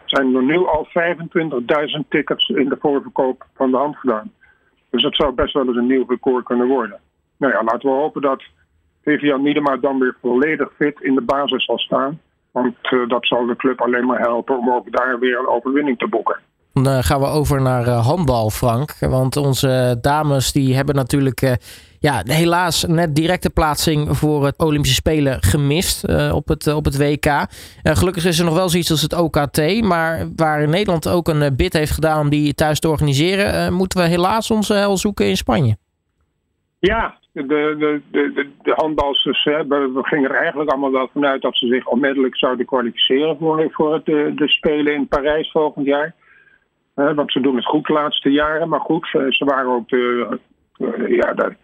Zijn 0.04 0.34
er 0.34 0.42
nu 0.42 0.56
al 0.56 0.88
25.000 0.88 2.08
tickets 2.08 2.48
in 2.48 2.68
de 2.68 2.76
voorverkoop 2.80 3.46
van 3.54 3.70
de 3.70 3.76
hand 3.76 3.96
gedaan. 3.96 4.32
Dus 4.90 5.02
dat 5.02 5.14
zou 5.14 5.34
best 5.34 5.52
wel 5.54 5.66
eens 5.66 5.76
een 5.76 5.86
nieuw 5.86 6.04
record 6.08 6.44
kunnen 6.44 6.66
worden. 6.66 7.00
Nou 7.36 7.52
ja, 7.52 7.62
laten 7.64 7.88
we 7.88 7.94
hopen 7.94 8.22
dat 8.22 8.42
Vivian 9.02 9.42
Miedema 9.42 9.76
dan 9.76 9.98
weer 9.98 10.16
volledig 10.20 10.72
fit 10.76 11.00
in 11.00 11.14
de 11.14 11.22
basis 11.22 11.64
zal 11.64 11.78
staan. 11.78 12.20
Want 12.50 12.76
uh, 12.90 13.08
dat 13.08 13.26
zal 13.26 13.46
de 13.46 13.56
club 13.56 13.80
alleen 13.80 14.06
maar 14.06 14.20
helpen 14.20 14.58
om 14.58 14.70
ook 14.70 14.92
daar 14.92 15.18
weer 15.18 15.38
een 15.38 15.48
overwinning 15.48 15.98
te 15.98 16.08
boeken. 16.08 16.40
Dan 16.76 16.86
uh, 16.86 16.98
gaan 16.98 17.20
we 17.20 17.26
over 17.26 17.62
naar 17.62 17.86
uh, 17.86 18.06
handbal, 18.06 18.50
Frank. 18.50 18.98
Want 19.00 19.36
onze 19.36 19.98
dames 20.00 20.52
die 20.52 20.74
hebben 20.74 20.94
natuurlijk 20.94 21.42
uh, 21.42 21.52
ja, 22.00 22.22
helaas 22.24 22.84
net 22.84 23.14
directe 23.14 23.50
plaatsing 23.50 24.16
voor 24.16 24.44
het 24.44 24.58
Olympische 24.58 24.94
Spelen 24.94 25.42
gemist 25.42 26.04
op, 26.32 26.48
het, 26.48 26.66
op 26.66 26.84
het 26.84 26.98
WK. 26.98 27.46
gelukkig 27.82 28.24
is 28.24 28.38
er 28.38 28.44
nog 28.44 28.54
wel 28.54 28.68
zoiets 28.68 28.90
als 28.90 29.02
het 29.02 29.18
OKT. 29.18 29.82
Maar 29.82 30.28
waar 30.36 30.68
Nederland 30.68 31.08
ook 31.08 31.28
een 31.28 31.56
bid 31.56 31.72
heeft 31.72 31.90
gedaan 31.90 32.20
om 32.20 32.28
die 32.28 32.54
thuis 32.54 32.80
te 32.80 32.88
organiseren, 32.88 33.72
moeten 33.72 34.00
we 34.00 34.06
helaas 34.06 34.50
onze 34.50 34.74
hel 34.74 34.96
zoeken 34.96 35.26
in 35.26 35.36
Spanje. 35.36 35.76
Ja, 36.78 37.18
de, 37.32 37.46
de, 37.46 38.00
de, 38.10 38.50
de 38.62 38.72
handbalsters, 38.76 39.44
we 39.44 40.00
gingen 40.02 40.30
er 40.30 40.36
eigenlijk 40.36 40.70
allemaal 40.70 40.92
wel 40.92 41.08
vanuit 41.12 41.42
dat 41.42 41.56
ze 41.56 41.66
zich 41.66 41.86
onmiddellijk 41.86 42.36
zouden 42.36 42.66
kwalificeren 42.66 43.36
voor, 43.38 43.68
voor 43.72 43.94
het, 43.94 44.04
de, 44.04 44.32
de 44.34 44.48
Spelen 44.48 44.94
in 44.94 45.08
Parijs 45.08 45.50
volgend 45.50 45.86
jaar. 45.86 46.14
Want 46.96 47.32
ze 47.32 47.40
doen 47.40 47.56
het 47.56 47.64
goed 47.64 47.86
de 47.86 47.92
laatste 47.92 48.30
jaren. 48.30 48.68
Maar 48.68 48.80
goed, 48.80 49.08
ze 49.08 49.44
waren 49.44 49.70
ook 49.70 49.88
de, 49.88 50.38
uh, 50.78 51.08
ja, 51.08 51.32
de, 51.32 51.54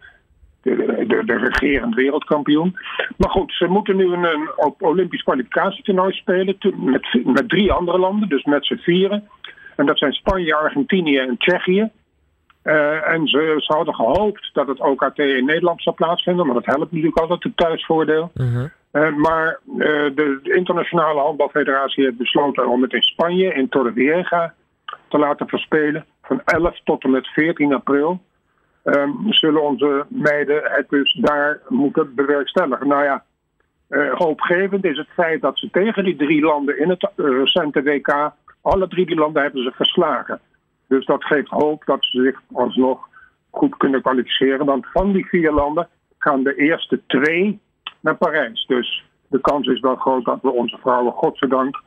de, 0.61 1.05
de, 1.07 1.25
de, 1.25 1.37
regerend 1.37 1.95
wereldkampioen. 1.95 2.77
Maar 3.17 3.29
goed, 3.29 3.53
ze 3.53 3.65
moeten 3.67 3.95
nu 3.95 4.13
een, 4.13 4.23
een 4.23 4.49
Olympisch 4.79 5.23
kwalificatietoernooi 5.23 6.13
spelen. 6.13 6.57
Met, 6.75 7.21
met 7.25 7.49
drie 7.49 7.71
andere 7.71 7.99
landen, 7.99 8.29
dus 8.29 8.43
met 8.43 8.65
z'n 8.65 8.75
vieren. 8.75 9.27
En 9.75 9.85
dat 9.85 9.97
zijn 9.97 10.13
Spanje, 10.13 10.55
Argentinië 10.55 11.17
en 11.17 11.37
Tsjechië. 11.37 11.89
Uh, 12.63 13.07
en 13.09 13.27
ze, 13.27 13.55
ze, 13.57 13.73
hadden 13.73 13.95
gehoopt 13.95 14.49
dat 14.53 14.67
het 14.67 14.79
OKT 14.79 15.19
in 15.19 15.45
Nederland 15.45 15.81
zou 15.81 15.95
plaatsvinden. 15.95 16.45
Maar 16.45 16.55
dat 16.55 16.65
helpt 16.65 16.91
natuurlijk 16.91 17.17
altijd 17.17 17.43
het 17.43 17.57
thuisvoordeel. 17.57 18.31
Uh 18.35 18.55
-huh. 18.55 18.65
uh, 18.91 19.15
maar 19.15 19.59
de, 19.63 20.11
de, 20.15 20.53
internationale 20.55 21.19
handbalfederatie 21.19 22.03
heeft 22.03 22.17
besloten 22.17 22.67
om 22.67 22.81
het 22.81 22.93
in 22.93 23.01
Spanje, 23.01 23.53
in 23.53 23.69
Torrevieja 23.69 24.53
te 25.13 25.19
laten 25.19 25.47
verspelen 25.47 26.05
van 26.21 26.41
11 26.45 26.79
tot 26.83 27.03
en 27.03 27.11
met 27.11 27.27
14 27.27 27.73
april. 27.73 28.21
ehm, 28.83 29.11
zullen 29.29 29.63
onze 29.63 30.05
meiden 30.07 30.61
het 30.63 30.89
dus 30.89 31.13
daar 31.21 31.61
moeten 31.67 32.15
bewerkstelligen. 32.15 32.87
Nou 32.87 33.03
ja, 33.03 33.23
uh, 33.89 34.13
hoopgevend 34.13 34.85
is 34.85 34.97
het 34.97 35.07
feit 35.13 35.41
dat 35.41 35.59
ze 35.59 35.69
tegen 35.69 36.03
die 36.03 36.15
drie 36.15 36.41
landen 36.41 36.79
in 36.79 36.89
het 36.89 37.09
recente 37.15 37.83
WK, 37.83 38.31
alle 38.61 38.87
drie 38.87 39.05
die 39.05 39.15
landen 39.15 39.41
hebben 39.41 39.63
ze 39.63 39.71
verslagen. 39.71 40.39
Dus 40.87 41.05
dat 41.05 41.23
geeft 41.23 41.49
hoop 41.49 41.85
dat 41.85 42.05
ze 42.05 42.21
zich 42.21 42.41
alsnog 42.53 43.07
goed 43.49 43.77
kunnen 43.77 44.01
kwalificeren. 44.01 44.65
Want 44.65 44.85
van 44.91 45.11
die 45.11 45.25
vier 45.25 45.51
landen 45.51 45.87
gaan 46.17 46.43
de 46.43 46.55
eerste 46.55 47.01
twee 47.07 47.59
naar 47.99 48.15
Parijs. 48.15 48.65
Dus 48.65 49.05
de 49.27 49.41
kans 49.41 49.67
is 49.67 49.79
wel 49.79 49.95
groot 49.95 50.25
dat 50.25 50.39
we 50.41 50.51
onze 50.51 50.77
vrouwen, 50.77 51.13
godzijdank, 51.13 51.81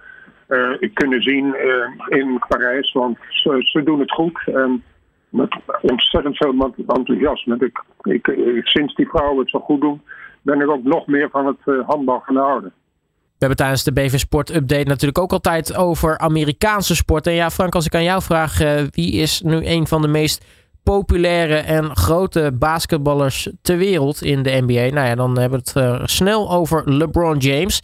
kunnen 0.92 1.22
zien 1.22 1.46
uh, 1.46 2.18
in 2.18 2.42
Parijs. 2.48 2.92
Want 2.92 3.18
ze, 3.30 3.80
doen 3.84 4.00
het 4.00 4.12
goed. 4.12 4.40
En 4.46 4.82
met 5.28 5.56
ontzettend 5.80 6.36
veel 6.36 6.72
enthousiasme. 6.86 7.56
Ik, 8.02 8.26
ik, 8.56 8.66
sinds 8.66 8.94
die 8.94 9.08
vrouwen 9.08 9.38
het 9.38 9.50
zo 9.50 9.58
goed 9.58 9.80
doen, 9.80 10.02
ben 10.42 10.60
ik 10.60 10.68
ook 10.68 10.84
nog 10.84 11.06
meer 11.06 11.30
van 11.30 11.46
het 11.46 11.56
uh, 11.64 11.88
handbal 11.88 12.20
gaan 12.20 12.36
houden. 12.36 12.72
We 13.10 13.46
hebben 13.46 13.56
tijdens 13.56 13.84
de 13.84 13.92
BV 13.92 14.18
Sport 14.18 14.54
Update 14.54 14.88
natuurlijk 14.88 15.18
ook 15.18 15.32
altijd 15.32 15.76
over 15.76 16.18
Amerikaanse 16.18 16.94
sport. 16.94 17.26
En 17.26 17.32
ja, 17.32 17.50
Frank, 17.50 17.74
als 17.74 17.86
ik 17.86 17.94
aan 17.94 18.02
jou 18.02 18.22
vraag, 18.22 18.58
wie 18.90 19.12
is 19.12 19.40
nu 19.40 19.66
een 19.66 19.86
van 19.86 20.02
de 20.02 20.08
meest 20.08 20.44
populaire 20.82 21.56
en 21.56 21.96
grote 21.96 22.52
basketballers 22.58 23.48
ter 23.62 23.76
wereld 23.76 24.22
in 24.22 24.42
de 24.42 24.62
NBA. 24.66 24.94
Nou 24.94 25.06
ja, 25.06 25.14
dan 25.14 25.38
hebben 25.38 25.60
we 25.64 25.80
het 25.80 26.10
snel 26.10 26.50
over 26.50 26.92
LeBron 26.92 27.38
James. 27.38 27.82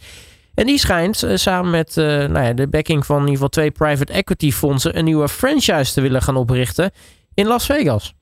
En 0.55 0.65
die 0.65 0.77
schijnt 0.77 1.23
uh, 1.23 1.35
samen 1.35 1.71
met 1.71 1.95
uh, 1.97 2.05
nou 2.05 2.45
ja, 2.45 2.53
de 2.53 2.69
backing 2.69 3.05
van 3.05 3.15
in 3.15 3.21
ieder 3.21 3.35
geval 3.35 3.49
twee 3.49 3.71
private 3.71 4.13
equity 4.13 4.51
fondsen 4.51 4.97
een 4.97 5.05
nieuwe 5.05 5.27
franchise 5.27 5.93
te 5.93 6.01
willen 6.01 6.21
gaan 6.21 6.35
oprichten 6.35 6.91
in 7.35 7.47
Las 7.47 7.65
Vegas. 7.65 8.13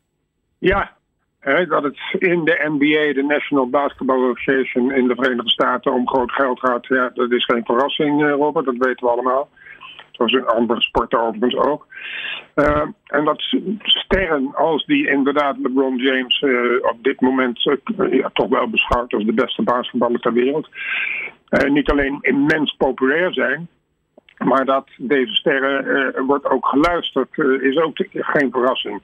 Ja, 0.57 0.91
dat 1.67 1.83
het 1.83 1.97
in 2.19 2.45
de 2.45 2.61
NBA, 2.63 3.13
de 3.13 3.25
National 3.27 3.69
Basketball 3.69 4.31
Association 4.31 4.91
in 4.91 5.07
de 5.07 5.15
Verenigde 5.15 5.50
Staten, 5.50 5.93
om 5.93 6.07
groot 6.07 6.31
geld 6.31 6.59
gaat. 6.59 6.88
Ja, 6.88 7.11
dat 7.13 7.31
is 7.31 7.45
geen 7.45 7.65
verrassing, 7.65 8.21
Robert, 8.21 8.65
dat 8.65 8.77
weten 8.77 9.05
we 9.05 9.11
allemaal. 9.11 9.50
Zoals 10.11 10.33
in 10.33 10.45
andere 10.45 10.81
sporten 10.81 11.19
overigens 11.19 11.55
ook. 11.55 11.88
En 13.05 13.25
dat 13.25 13.55
sterren 13.81 14.55
als 14.55 14.85
die 14.85 15.09
inderdaad 15.09 15.57
LeBron 15.57 15.95
James 15.95 16.43
op 16.81 16.97
dit 17.01 17.21
moment 17.21 17.63
ja, 18.11 18.29
toch 18.33 18.50
wel 18.50 18.69
beschouwd 18.69 19.13
als 19.13 19.25
de 19.25 19.33
beste 19.33 19.61
basketballer 19.61 20.19
ter 20.19 20.33
wereld. 20.33 20.67
Niet 21.67 21.89
alleen 21.89 22.17
immens 22.22 22.75
populair 22.77 23.34
zijn, 23.34 23.67
maar 24.38 24.65
dat 24.65 24.88
deze 24.98 25.36
sterren 25.36 26.25
wordt 26.25 26.46
ook 26.46 26.65
geluisterd, 26.65 27.38
is 27.62 27.77
ook 27.77 27.98
geen 28.12 28.51
verrassing. 28.51 29.01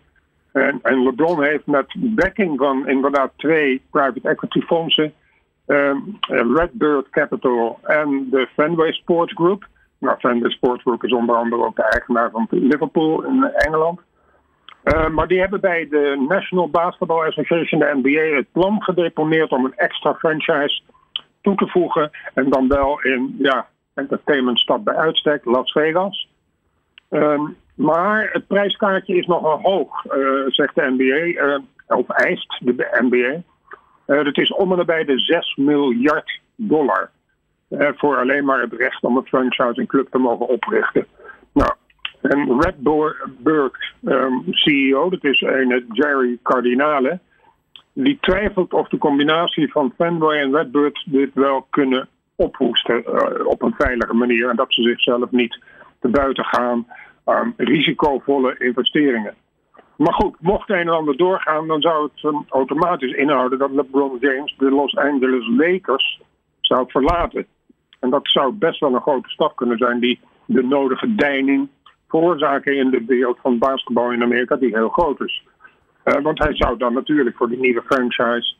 En, 0.51 0.80
en, 0.82 1.04
LeBron 1.04 1.44
heeft 1.44 1.66
met 1.66 1.94
backing 1.98 2.58
van 2.58 2.88
inderdaad 2.88 3.32
twee 3.36 3.82
private 3.92 4.30
equity 4.30 4.62
fondsen, 4.62 5.13
Redbird 6.27 7.10
Capital 7.10 7.80
en 7.84 8.27
de 8.30 8.48
Fenway 8.56 8.92
Sports 8.92 9.34
Group, 9.34 9.68
nou, 10.00 10.18
Fender 10.20 10.51
Sportsbook 10.51 11.04
is 11.04 11.13
onder 11.13 11.36
andere 11.36 11.66
ook 11.66 11.75
de 11.75 11.84
eigenaar 11.84 12.32
van 12.32 12.48
Liverpool 12.50 13.24
in 13.24 13.44
Engeland. 13.44 14.00
Maar 15.12 15.27
die 15.27 15.39
hebben 15.39 15.62
bij 15.62 15.88
de 15.89 16.25
National 16.27 16.70
Basketball 16.70 17.27
Association, 17.27 17.80
de 17.80 18.00
NBA, 18.01 18.36
het 18.36 18.51
plan 18.51 18.84
gedeponeerd 18.84 19.51
om 19.51 19.66
een 19.66 19.75
extra 19.75 20.13
franchise 20.13 20.82
toe 21.48 21.56
te 21.56 21.68
voegen. 21.68 22.12
En 22.34 22.50
dan 22.50 22.68
wel 22.68 23.01
in, 23.01 23.36
ja, 23.39 23.68
entertainmentstad 23.94 24.84
bij 24.84 24.96
uitstek, 24.96 25.46
Las 25.46 25.72
Vegas. 25.72 26.30
Um, 27.10 27.56
maar 27.75 28.30
het 28.32 28.48
prijskaartje 28.48 29.16
is 29.16 29.25
nogal 29.25 29.60
hoog, 29.62 30.06
uh, 30.06 30.46
zegt 30.48 30.75
de 30.75 30.96
NBA, 30.98 31.46
uh, 31.46 31.58
of 31.88 32.10
eist 32.10 32.60
de 32.63 32.98
NBA. 33.01 33.42
het 34.06 34.38
is 34.38 34.54
om 34.54 34.72
en 34.72 34.77
nabij 34.77 35.04
de 35.04 35.20
6 35.20 35.56
miljard 35.56 36.39
dollar. 36.56 37.10
Uh, 37.70 37.89
voor 37.96 38.18
alleen 38.18 38.46
maar 38.46 38.62
het 38.62 38.74
recht 38.74 39.04
om 39.04 39.18
een 39.18 39.25
franchise 39.25 39.82
en 39.82 39.88
club 39.88 40.08
te 40.12 40.18
mogen 40.18 40.48
oprichten. 40.48 41.08
Nou, 41.54 41.72
en 42.22 42.62
Redbird 42.62 43.94
um, 44.04 44.44
CEO, 44.50 45.10
dat 45.10 45.24
is 45.24 45.42
een 45.42 45.86
Jerry 45.92 46.38
Cardinale, 46.44 47.20
die 48.04 48.18
twijfelt 48.22 48.74
of 48.74 48.88
de 48.88 48.98
combinatie 48.98 49.72
van 49.72 49.94
Fenway 49.96 50.39
en 50.42 50.56
Redbird 50.56 51.04
dit 51.06 51.30
wel 51.34 51.68
kunnen 51.70 52.08
ophoesten 52.36 53.04
uh, 53.06 53.46
op 53.46 53.62
een 53.62 53.74
veilige 53.77 54.13
manier. 54.13 54.50
En 54.50 54.56
dat 54.56 54.74
ze 54.74 54.82
zichzelf 54.82 55.32
niet 55.32 55.60
te 56.00 56.08
buiten 56.08 56.46
gaan 56.46 56.88
aan 57.24 57.54
risicovolle 57.58 58.56
investeringen. 58.58 59.34
Maar 59.96 60.13
goed, 60.13 60.36
mocht 60.39 60.70
een 60.70 60.77
en 60.77 60.89
ander 60.89 61.18
doorgaan, 61.18 61.68
dan 61.68 61.82
zou 61.82 62.10
het 62.13 62.24
um, 62.24 62.46
automatisch 62.50 63.13
inhouden 63.13 63.60
dat 63.60 63.72
LeBron 63.72 64.18
James 64.20 64.56
de 64.58 64.70
Los 64.70 64.96
Angeles 64.96 65.48
Lakers 65.58 66.22
zou 66.62 66.86
verlaten. 66.88 67.46
En 68.00 68.10
dat 68.10 68.27
zou 68.27 68.54
best 68.54 68.80
wel 68.80 68.94
een 68.94 69.01
grote 69.01 69.30
stap 69.30 69.56
kunnen 69.56 69.77
zijn 69.77 70.00
die 70.00 70.20
de 70.46 70.63
nodige 70.63 71.16
deining 71.16 71.70
veroorzaken 72.08 72.77
in 72.77 72.89
de 72.89 73.04
wereld 73.08 73.38
van 73.42 73.58
basketbal 73.58 74.12
in 74.12 74.24
Amerika, 74.24 74.56
die 74.56 74.75
heel 74.75 74.89
groot 74.89 75.22
is. 75.22 75.44
Uh, 76.07 76.21
want 76.21 76.39
hij 76.39 76.55
zou 76.55 76.77
dan 76.77 76.93
natuurlijk 76.93 77.35
voor 77.35 77.49
die 77.49 77.59
nieuwe 77.59 77.81
franchise 77.81 78.55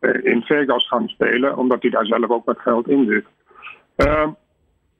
uh, 0.00 0.24
in 0.24 0.42
Vegas 0.42 0.88
gaan 0.88 1.08
spelen, 1.08 1.56
omdat 1.56 1.82
hij 1.82 1.90
daar 1.90 2.06
zelf 2.06 2.30
ook 2.30 2.44
wat 2.44 2.58
geld 2.58 2.88
in 2.88 3.06
zit. 3.06 3.24
Uh, 3.96 4.28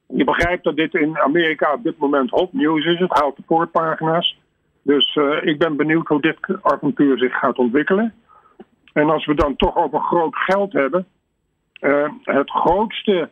je 0.07 0.23
begrijpt 0.23 0.63
dat 0.63 0.75
dit 0.75 0.93
in 0.93 1.17
Amerika 1.17 1.73
op 1.73 1.83
dit 1.83 1.97
moment 1.97 2.29
hot 2.29 2.53
news 2.53 2.85
is. 2.85 2.99
Het 2.99 3.19
haalt 3.19 3.35
de 3.35 3.43
voorpagina's. 3.45 4.41
Dus 4.81 5.19
ik 5.41 5.57
ben 5.57 5.75
benieuwd 5.75 6.07
hoe 6.07 6.21
dit 6.21 6.37
avontuur 6.61 7.17
zich 7.17 7.33
gaat 7.33 7.57
ontwikkelen. 7.57 8.13
En 8.93 9.09
als 9.09 9.25
we 9.25 9.35
dan 9.35 9.55
toch 9.55 9.75
over 9.75 9.99
groot 9.99 10.35
geld 10.35 10.73
hebben. 10.73 11.05
het 12.23 12.51
grootste 12.51 13.29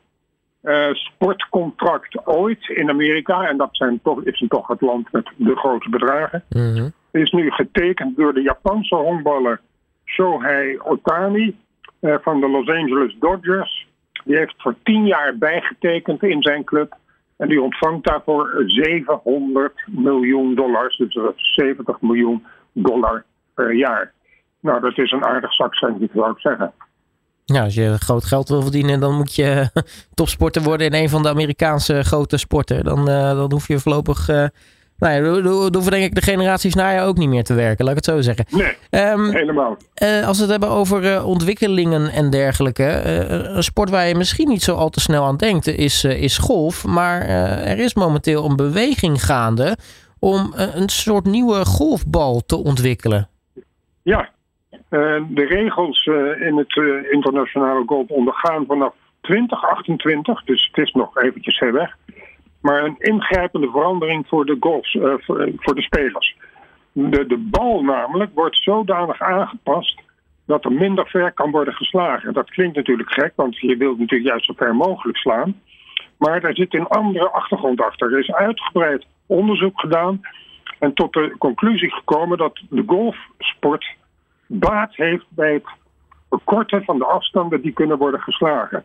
sportcontract 0.91 2.27
ooit 2.27 2.69
in 2.69 2.89
Amerika, 2.89 3.47
en 3.47 3.57
dat 3.57 3.69
zijn 3.71 3.99
toch, 4.03 4.23
is 4.23 4.45
toch 4.47 4.67
het 4.67 4.81
land 4.81 5.11
met 5.11 5.31
de 5.35 5.55
grote 5.55 5.89
bedragen, 5.89 6.43
mhm. 6.49 6.89
Is 7.12 7.32
nu 7.32 7.51
getekend 7.51 8.18
door 8.18 8.34
de 8.34 8.41
Japanse 8.41 8.96
honkballer 8.96 9.62
Shohei 10.06 10.80
Otani 10.80 11.56
uh, 12.01 12.15
van 12.22 12.39
de 12.39 12.50
Los 12.50 12.68
Angeles 12.68 13.15
Dodgers. 13.20 13.88
Die 14.24 14.38
heeft 14.38 14.56
voor 14.58 14.75
tien 14.84 15.06
jaar 15.06 15.38
bijgetekend 15.38 16.24
in 16.24 16.41
zijn 16.41 16.63
club. 16.63 16.98
En 17.38 17.48
die 17.48 17.62
ontvangt 17.62 18.08
daarvoor 18.08 18.63
700 18.65 19.74
miljoen 19.88 20.56
dollars, 20.56 20.98
dus 20.98 21.18
70 21.36 22.01
miljoen 22.01 22.46
dollar 22.72 23.24
per 23.53 23.74
jaar. 23.74 24.12
Nou, 24.60 24.82
dat 24.82 24.98
is 24.98 25.12
een 25.12 25.25
aardig 25.25 25.53
zakcentje, 25.53 26.10
zou 26.13 26.32
ik 26.32 26.39
zeggen. 26.39 26.74
Ja, 27.46 27.63
als 27.63 27.74
je 27.74 27.98
groot 27.98 28.25
geld 28.25 28.50
wil 28.50 28.62
verdienen, 28.62 29.00
dan 29.00 29.15
moet 29.15 29.36
je 29.36 29.70
topsporter 30.13 30.62
worden 30.62 30.88
in 30.88 30.94
een 30.94 31.10
van 31.10 31.24
de 31.24 31.30
Amerikaanse 31.30 32.03
grote 32.03 32.38
sporten. 32.38 32.84
Dan, 32.84 33.10
uh, 33.10 33.36
dan 33.36 33.51
hoef 33.51 33.68
je 33.68 33.80
voorlopig. 33.80 34.30
Uh, 34.30 34.46
nou 35.01 35.13
ja, 35.13 35.41
dan 35.41 35.74
hoeven 35.74 35.91
denk 35.91 36.03
ik 36.03 36.15
de 36.15 36.22
generaties 36.22 36.75
na 36.75 36.89
je 36.89 37.01
ook 37.01 37.17
niet 37.17 37.29
meer 37.29 37.43
te 37.43 37.53
werken, 37.53 37.86
laat 37.86 37.98
ik 37.98 38.05
het 38.05 38.13
zo 38.15 38.22
zeggen. 38.22 38.46
Nee, 38.50 39.03
um, 39.12 39.31
helemaal. 39.31 39.77
Uh, 40.03 40.27
als 40.27 40.38
we 40.38 40.43
het 40.43 40.51
hebben 40.51 40.70
over 40.70 41.24
ontwikkelingen 41.24 42.12
en 42.12 42.29
dergelijke. 42.29 43.01
een 43.55 43.63
sport 43.63 43.89
waar 43.89 44.08
je 44.08 44.15
misschien 44.15 44.48
niet 44.48 44.62
zo 44.62 44.75
al 44.75 44.89
te 44.89 45.00
snel 45.00 45.24
aan 45.24 45.38
denkt, 45.38 45.67
is, 45.67 46.03
is 46.03 46.38
golf. 46.38 46.86
Maar 46.86 47.22
er 47.65 47.79
is 47.79 47.93
momenteel 47.93 48.46
een 48.46 48.55
beweging 48.55 49.24
gaande 49.24 49.77
om 50.20 50.53
een 50.55 50.89
soort 50.89 51.25
nieuwe 51.25 51.65
golfbal 51.65 52.41
te 52.46 52.63
ontwikkelen. 52.63 53.29
Ja, 54.03 54.29
de 54.89 55.46
regels 55.50 56.05
in 56.39 56.58
het 56.58 56.75
internationale 57.12 57.84
golf 57.86 58.10
ondergaan 58.10 58.65
vanaf 58.67 58.93
2028, 59.22 60.43
dus 60.43 60.70
het 60.72 60.86
is 60.86 60.91
nog 60.91 61.17
eventjes 61.17 61.58
ver 61.58 61.74
weg. 61.74 61.98
Maar 62.62 62.84
een 62.84 62.96
ingrijpende 62.98 63.70
verandering 63.72 64.27
voor 64.27 64.46
de, 64.46 64.58
golfs, 64.60 64.98
voor, 65.00 65.51
voor, 65.56 65.75
de 65.75 65.82
spelers. 65.82 66.38
De, 66.91 67.25
de 67.25 67.38
bal 67.38 67.84
namelijk 67.84 68.32
wordt 68.34 68.58
zodanig 68.58 69.22
aangepast 69.22 70.01
dat 70.46 70.65
er 70.65 70.72
minder 70.72 71.08
ver 71.08 71.32
kan 71.32 71.51
worden 71.51 71.74
geslagen. 71.74 72.34
Dat 72.34 72.50
klinkt 72.50 72.75
natuurlijk 72.75 73.13
gek, 73.13 73.34
want 73.36 73.58
je 73.58 73.77
wilt 73.77 74.00
natuurlijk 74.00 74.30
juist 74.30 74.46
zo 74.46 74.53
ver 74.58 74.75
mogelijk 74.75 75.18
slaan. 75.18 75.62
Maar 76.18 76.41
daar 76.41 76.56
zit 76.56 76.74
een 76.74 76.88
andere 76.88 77.30
achtergrond 77.30 77.82
achter. 77.82 78.13
Er 78.13 78.20
is 78.20 78.34
uitgebreid 78.34 79.06
onderzoek 79.25 79.80
gedaan 79.80 80.22
en 80.80 80.94
tot 80.94 81.13
de 81.13 81.36
conclusie 81.38 81.91
gekomen 81.91 82.38
dat 82.38 82.62
de 82.70 82.84
golfsport 82.86 83.96
baat 84.48 84.96
heeft 84.96 85.25
bij 85.30 85.53
het 85.53 85.65
verkorten 86.30 86.84
van 86.84 86.98
de 86.98 87.06
afstanden 87.06 87.62
die 87.62 87.72
kunnen 87.72 87.98
worden 87.98 88.20
geslagen. 88.20 88.84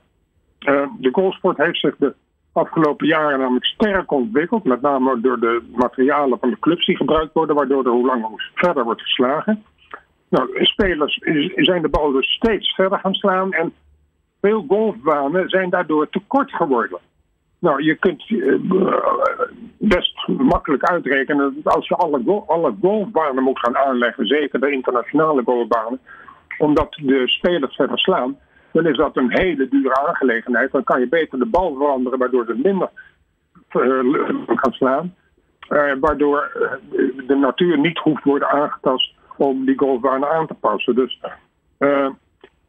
Uh, 0.61 0.87
de 0.99 1.09
golfsport 1.13 1.57
heeft 1.57 1.81
zich 1.81 1.97
de 1.97 2.15
afgelopen 2.57 3.07
jaren 3.07 3.39
namelijk 3.39 3.65
sterk 3.65 4.13
ontwikkeld, 4.13 4.65
met 4.65 4.81
name 4.81 5.21
door 5.21 5.41
de 5.41 5.63
materialen 5.75 6.39
van 6.39 6.51
de 6.51 6.59
clubs 6.59 6.87
die 6.87 6.97
gebruikt 6.97 7.33
worden, 7.33 7.57
waardoor 7.57 7.85
er 7.85 7.91
hoe 7.91 8.07
langer 8.07 8.29
hoe 8.29 8.43
verder 8.55 8.85
wordt 8.85 9.03
geslagen. 9.03 9.65
Nou, 10.29 10.65
spelers 10.65 11.19
zijn 11.55 11.83
de 11.83 11.89
bal 11.89 12.13
dus 12.13 12.33
steeds 12.33 12.75
verder 12.75 12.99
gaan 12.99 13.15
slaan 13.15 13.53
en 13.53 13.73
veel 14.41 14.65
golfbanen 14.69 15.49
zijn 15.49 15.71
daardoor 15.71 16.09
te 16.09 16.21
kort 16.27 16.53
geworden. 16.53 16.99
Nou, 17.59 17.83
je 17.83 17.95
kunt 17.95 18.31
uh, 18.31 18.59
best 19.79 20.29
makkelijk 20.29 20.83
uitrekenen 20.83 21.61
dat 21.63 21.75
als 21.75 21.89
je 21.89 21.95
alle, 21.95 22.43
alle 22.47 22.75
golfbanen 22.81 23.43
moet 23.43 23.59
gaan 23.59 23.77
aanleggen, 23.77 24.27
zeker 24.27 24.61
de 24.61 24.71
internationale 24.71 25.43
golfbanen, 25.43 26.01
omdat 26.59 26.93
de 27.03 27.29
spelers 27.29 27.77
verder 27.77 27.99
slaan, 27.99 28.39
dan 28.77 28.87
is 28.87 28.97
dat 28.97 29.17
een 29.17 29.39
hele 29.39 29.69
dure 29.69 30.07
aangelegenheid. 30.07 30.73
Dan 30.73 30.85
kan 30.85 31.01
je 31.01 31.09
beter 31.09 31.39
de 31.39 31.47
bal 31.47 31.75
veranderen, 31.75 32.19
waardoor 32.19 32.45
ze 32.45 32.61
minder 32.63 32.91
uh, 33.73 34.15
gaan 34.47 34.73
slaan. 34.73 35.15
Uh, 35.69 35.93
waardoor 36.01 36.51
de 37.27 37.37
natuur 37.37 37.79
niet 37.79 37.99
hoeft 37.99 38.25
worden 38.25 38.49
aangetast 38.49 39.15
om 39.37 39.65
die 39.65 39.79
golfbanen 39.79 40.31
aan 40.31 40.47
te 40.47 40.55
passen. 40.55 40.95
Dus 40.95 41.21
uh, 41.79 42.09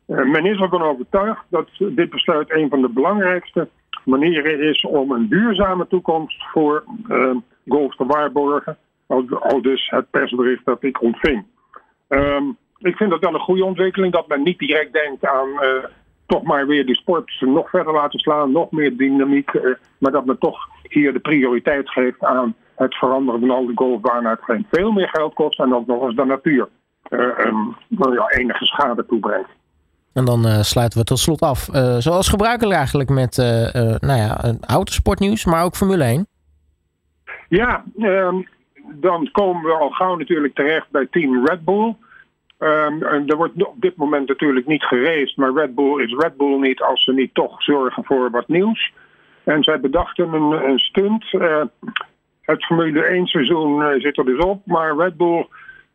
men 0.06 0.46
is 0.46 0.60
ervan 0.60 0.82
overtuigd 0.82 1.46
dat 1.50 1.70
dit 1.78 2.10
besluit 2.10 2.52
een 2.52 2.70
van 2.70 2.82
de 2.82 2.90
belangrijkste 2.90 3.68
manieren 4.06 4.60
is 4.60 4.82
om 4.82 5.12
een 5.12 5.28
duurzame 5.28 5.88
toekomst 5.88 6.44
voor 6.52 6.84
golf 7.68 7.96
te 7.96 8.06
waarborgen. 8.06 8.78
Al, 9.08 9.62
dus 9.62 9.90
het 9.90 10.10
persbericht 10.10 10.66
dat 10.66 10.84
ik 10.84 11.02
ontving. 11.02 11.46
Um, 12.08 12.58
ik 12.80 12.96
vind 12.96 13.10
dat 13.10 13.20
wel 13.20 13.34
een 13.34 13.40
goede 13.40 13.66
ontwikkeling 13.66 14.14
dat 14.14 14.28
men 14.28 14.44
niet 14.44 14.60
direct 14.60 14.94
denkt 14.94 15.26
aan 15.26 15.50
uh, 15.50 15.86
toch 16.26 16.44
maar 16.44 16.68
weer 16.68 16.86
die 16.86 16.96
sport 16.96 17.32
nog 17.40 17.70
verder 17.70 17.94
laten 17.94 18.20
slaan, 18.20 18.52
nog 18.52 18.72
meer 18.72 18.98
dynamiek. 18.98 19.54
Uh, 19.54 19.76
maar 19.98 20.12
dat 20.12 20.26
men 20.26 20.38
toch 20.38 20.68
hier 20.82 21.14
de 21.14 21.20
prioriteit 21.20 21.90
geeft 21.90 22.24
aan 22.24 22.56
het 22.76 22.96
veranderen 22.96 23.40
van 23.40 23.50
al 23.50 23.66
die 23.66 23.78
golfbanen. 23.78 24.40
Het 24.42 24.66
veel 24.72 24.92
meer 24.92 25.10
geld 25.10 25.34
kost 25.34 25.60
en 25.60 25.76
ook 25.76 25.88
nog 25.88 26.04
eens 26.04 26.16
de 26.16 26.26
natuur 26.26 26.68
um, 27.12 27.76
nou 27.88 28.14
ja, 28.14 28.30
enige 28.30 28.66
schade 28.66 29.06
toebrengt. 29.06 29.50
En 30.14 30.26
dan 30.26 30.46
uh, 30.46 30.62
sluiten 30.62 31.00
we 31.00 31.06
tot 31.06 31.20
slot 31.20 31.42
af. 31.42 31.68
Uh, 31.68 31.96
zoals 31.98 32.30
gebruikelijk 32.30 32.78
eigenlijk 32.78 33.10
met 33.10 33.38
uh, 33.38 33.46
nou 34.00 34.20
ja, 34.20 34.56
autosportnieuws, 34.68 35.46
maar 35.46 35.64
ook 35.64 35.76
Formule 35.76 36.04
1. 36.04 36.28
Ja, 37.50 37.84
um, 38.00 38.48
dan 38.94 39.30
komen 39.32 39.64
we 39.64 39.72
al 39.72 39.90
gauw 39.90 40.16
natuurlijk 40.16 40.56
terecht 40.56 40.90
bij 40.92 41.08
team 41.12 41.46
Red 41.46 41.66
Bull. 41.66 41.96
Um, 42.60 43.04
er 43.04 43.36
wordt 43.36 43.64
op 43.64 43.82
dit 43.82 43.96
moment 43.96 44.28
natuurlijk 44.28 44.68
niet 44.68 44.84
gereest, 44.84 45.38
maar 45.38 45.54
Red 45.54 45.76
Bull 45.76 46.04
is 46.04 46.14
Red 46.14 46.38
Bull 46.38 46.60
niet 46.60 46.82
als 46.82 47.04
ze 47.04 47.14
niet 47.14 47.34
toch 47.34 47.64
zorgen 47.64 48.04
voor 48.04 48.32
wat 48.32 48.48
nieuws. 48.48 48.94
En 49.44 49.64
zij 49.64 49.80
bedachten 49.80 50.34
een, 50.34 50.70
een 50.70 50.80
stunt. 50.80 51.34
Uh, 51.34 51.64
het 52.42 52.66
Formule 52.66 53.04
1 53.04 53.26
seizoen 53.26 53.82
uh, 53.82 54.00
zit 54.00 54.18
er 54.18 54.26
dus 54.26 54.44
op, 54.44 54.66
maar 54.66 54.98
Red 54.98 55.18
Bull 55.18 55.48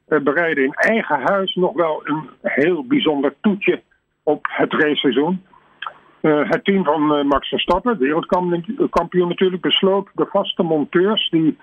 uh, 0.09 0.21
bereidde 0.21 0.63
in 0.63 0.73
eigen 0.73 1.21
huis 1.21 1.55
nog 1.55 1.73
wel 1.73 2.01
een 2.05 2.29
heel 2.43 2.87
bijzonder 2.87 3.35
toetje 3.41 3.83
op 4.23 4.47
het 4.51 4.73
raceseizoen. 4.73 5.43
het 6.21 6.65
team 6.65 6.85
van 6.85 7.27
Max 7.27 7.49
Verstappen, 7.49 7.99
wereldkampioen 7.99 9.29
natuurlijk, 9.29 9.63
besloot 9.63 10.09
de 10.15 10.27
vaste 10.31 10.63
monteurs 10.63 11.31
die 11.31 11.59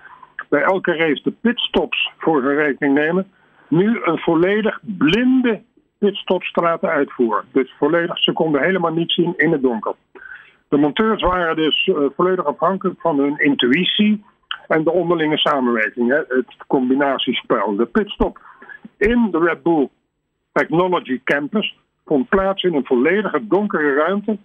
bij 0.48 0.62
elke 0.62 0.96
race 0.96 1.22
de 1.22 1.32
pitstops 1.40 2.12
voor 2.18 2.42
hun 2.42 2.56
rekening 2.56 2.94
nemen 2.94 3.30
nu 3.70 4.00
een 4.02 4.18
volledig 4.18 4.80
blinde 4.82 5.62
pitstop 5.98 6.42
te 6.42 6.60
laten 6.60 6.88
uitvoeren. 6.88 7.44
Dus 7.52 7.74
volledig, 7.78 8.18
ze 8.18 8.32
konden 8.32 8.62
helemaal 8.62 8.92
niet 8.92 9.12
zien 9.12 9.34
in 9.36 9.52
het 9.52 9.62
donker. 9.62 9.94
De 10.68 10.76
monteurs 10.76 11.22
waren 11.22 11.56
dus 11.56 11.86
uh, 11.86 11.96
volledig 12.16 12.44
afhankelijk 12.44 13.00
van 13.00 13.18
hun 13.18 13.38
intuïtie 13.38 14.24
en 14.68 14.84
de 14.84 14.92
onderlinge 14.92 15.38
samenwerking, 15.38 16.08
hè, 16.08 16.16
het 16.16 16.56
combinatiespel. 16.66 17.76
De 17.76 17.86
pitstop 17.86 18.38
in 18.96 19.28
de 19.30 19.38
Red 19.38 19.62
Bull 19.62 19.88
Technology 20.52 21.20
Campus 21.24 21.76
vond 22.04 22.28
plaats 22.28 22.62
in 22.62 22.74
een 22.74 22.86
volledige 22.86 23.46
donkere 23.46 23.94
ruimte 23.94 24.38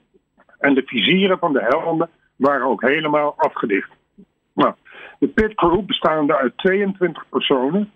en 0.60 0.74
de 0.74 0.84
vizieren 0.86 1.39
van 1.39 1.53
de 1.53 1.62
helmen 1.62 2.10
waren 2.36 2.67
ook 2.67 2.82
helemaal 2.82 3.34
afgedicht. 3.38 3.89
Nou, 4.53 4.74
de 5.20 5.27
pitcrew 5.27 5.86
bestaande 5.86 6.38
uit 6.38 6.58
22 6.58 7.25
personen 7.29 7.91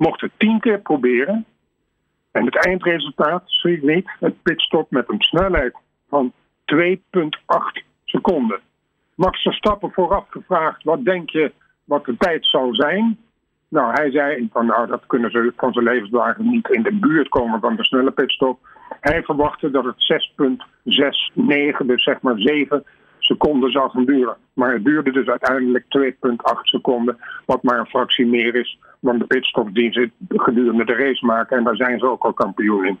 mocht 0.00 0.20
het 0.20 0.32
tien 0.36 0.60
keer 0.60 0.80
proberen. 0.80 1.44
En 2.30 2.44
het 2.44 2.66
eindresultaat 2.66 3.42
zie 3.46 3.84
niet 3.84 4.10
het 4.20 4.42
pitstop 4.42 4.90
met 4.90 5.08
een 5.08 5.20
snelheid 5.20 5.76
van 6.08 6.32
2,8 6.74 7.84
seconden. 8.04 8.60
Max 9.14 9.42
Verstappen 9.42 9.92
vooraf 9.92 10.24
gevraagd: 10.28 10.84
wat 10.84 11.04
denk 11.04 11.30
je 11.30 11.52
wat 11.84 12.04
de 12.04 12.16
tijd 12.16 12.46
zou 12.46 12.74
zijn? 12.74 13.18
Nou, 13.68 13.92
hij 13.92 14.10
zei 14.10 14.48
van 14.52 14.66
nou, 14.66 14.86
dat 14.86 15.06
kunnen 15.06 15.30
ze 15.30 15.52
van 15.56 15.72
zijn 15.72 15.84
levensdagen 15.84 16.50
niet 16.50 16.68
in 16.68 16.82
de 16.82 16.94
buurt 16.94 17.28
komen 17.28 17.60
van 17.60 17.76
de 17.76 17.84
snelle 17.84 18.10
pitstop. 18.10 18.58
Hij 19.00 19.22
verwachtte 19.22 19.70
dat 19.70 19.84
het 19.84 20.22
6,69, 21.80 21.86
dus 21.86 22.02
zeg 22.02 22.20
maar 22.20 22.38
7 22.38 22.84
seconden 23.18 23.70
zou 23.70 23.90
gaan 23.90 24.04
duren. 24.04 24.36
Maar 24.52 24.72
het 24.72 24.84
duurde 24.84 25.12
dus 25.12 25.26
uiteindelijk 25.26 25.84
2,8 25.84 26.32
seconden, 26.62 27.18
wat 27.46 27.62
maar 27.62 27.78
een 27.78 27.86
fractie 27.86 28.26
meer 28.26 28.54
is 28.54 28.78
dan 29.00 29.18
de 29.18 29.26
pitstop 29.26 29.74
die 29.74 29.92
ze 29.92 30.10
gedurende 30.28 30.84
de 30.84 30.94
race 30.94 31.26
maken. 31.26 31.56
En 31.56 31.64
daar 31.64 31.76
zijn 31.76 31.98
ze 31.98 32.10
ook 32.10 32.24
al 32.24 32.32
kampioen 32.32 32.86
in. 32.86 32.98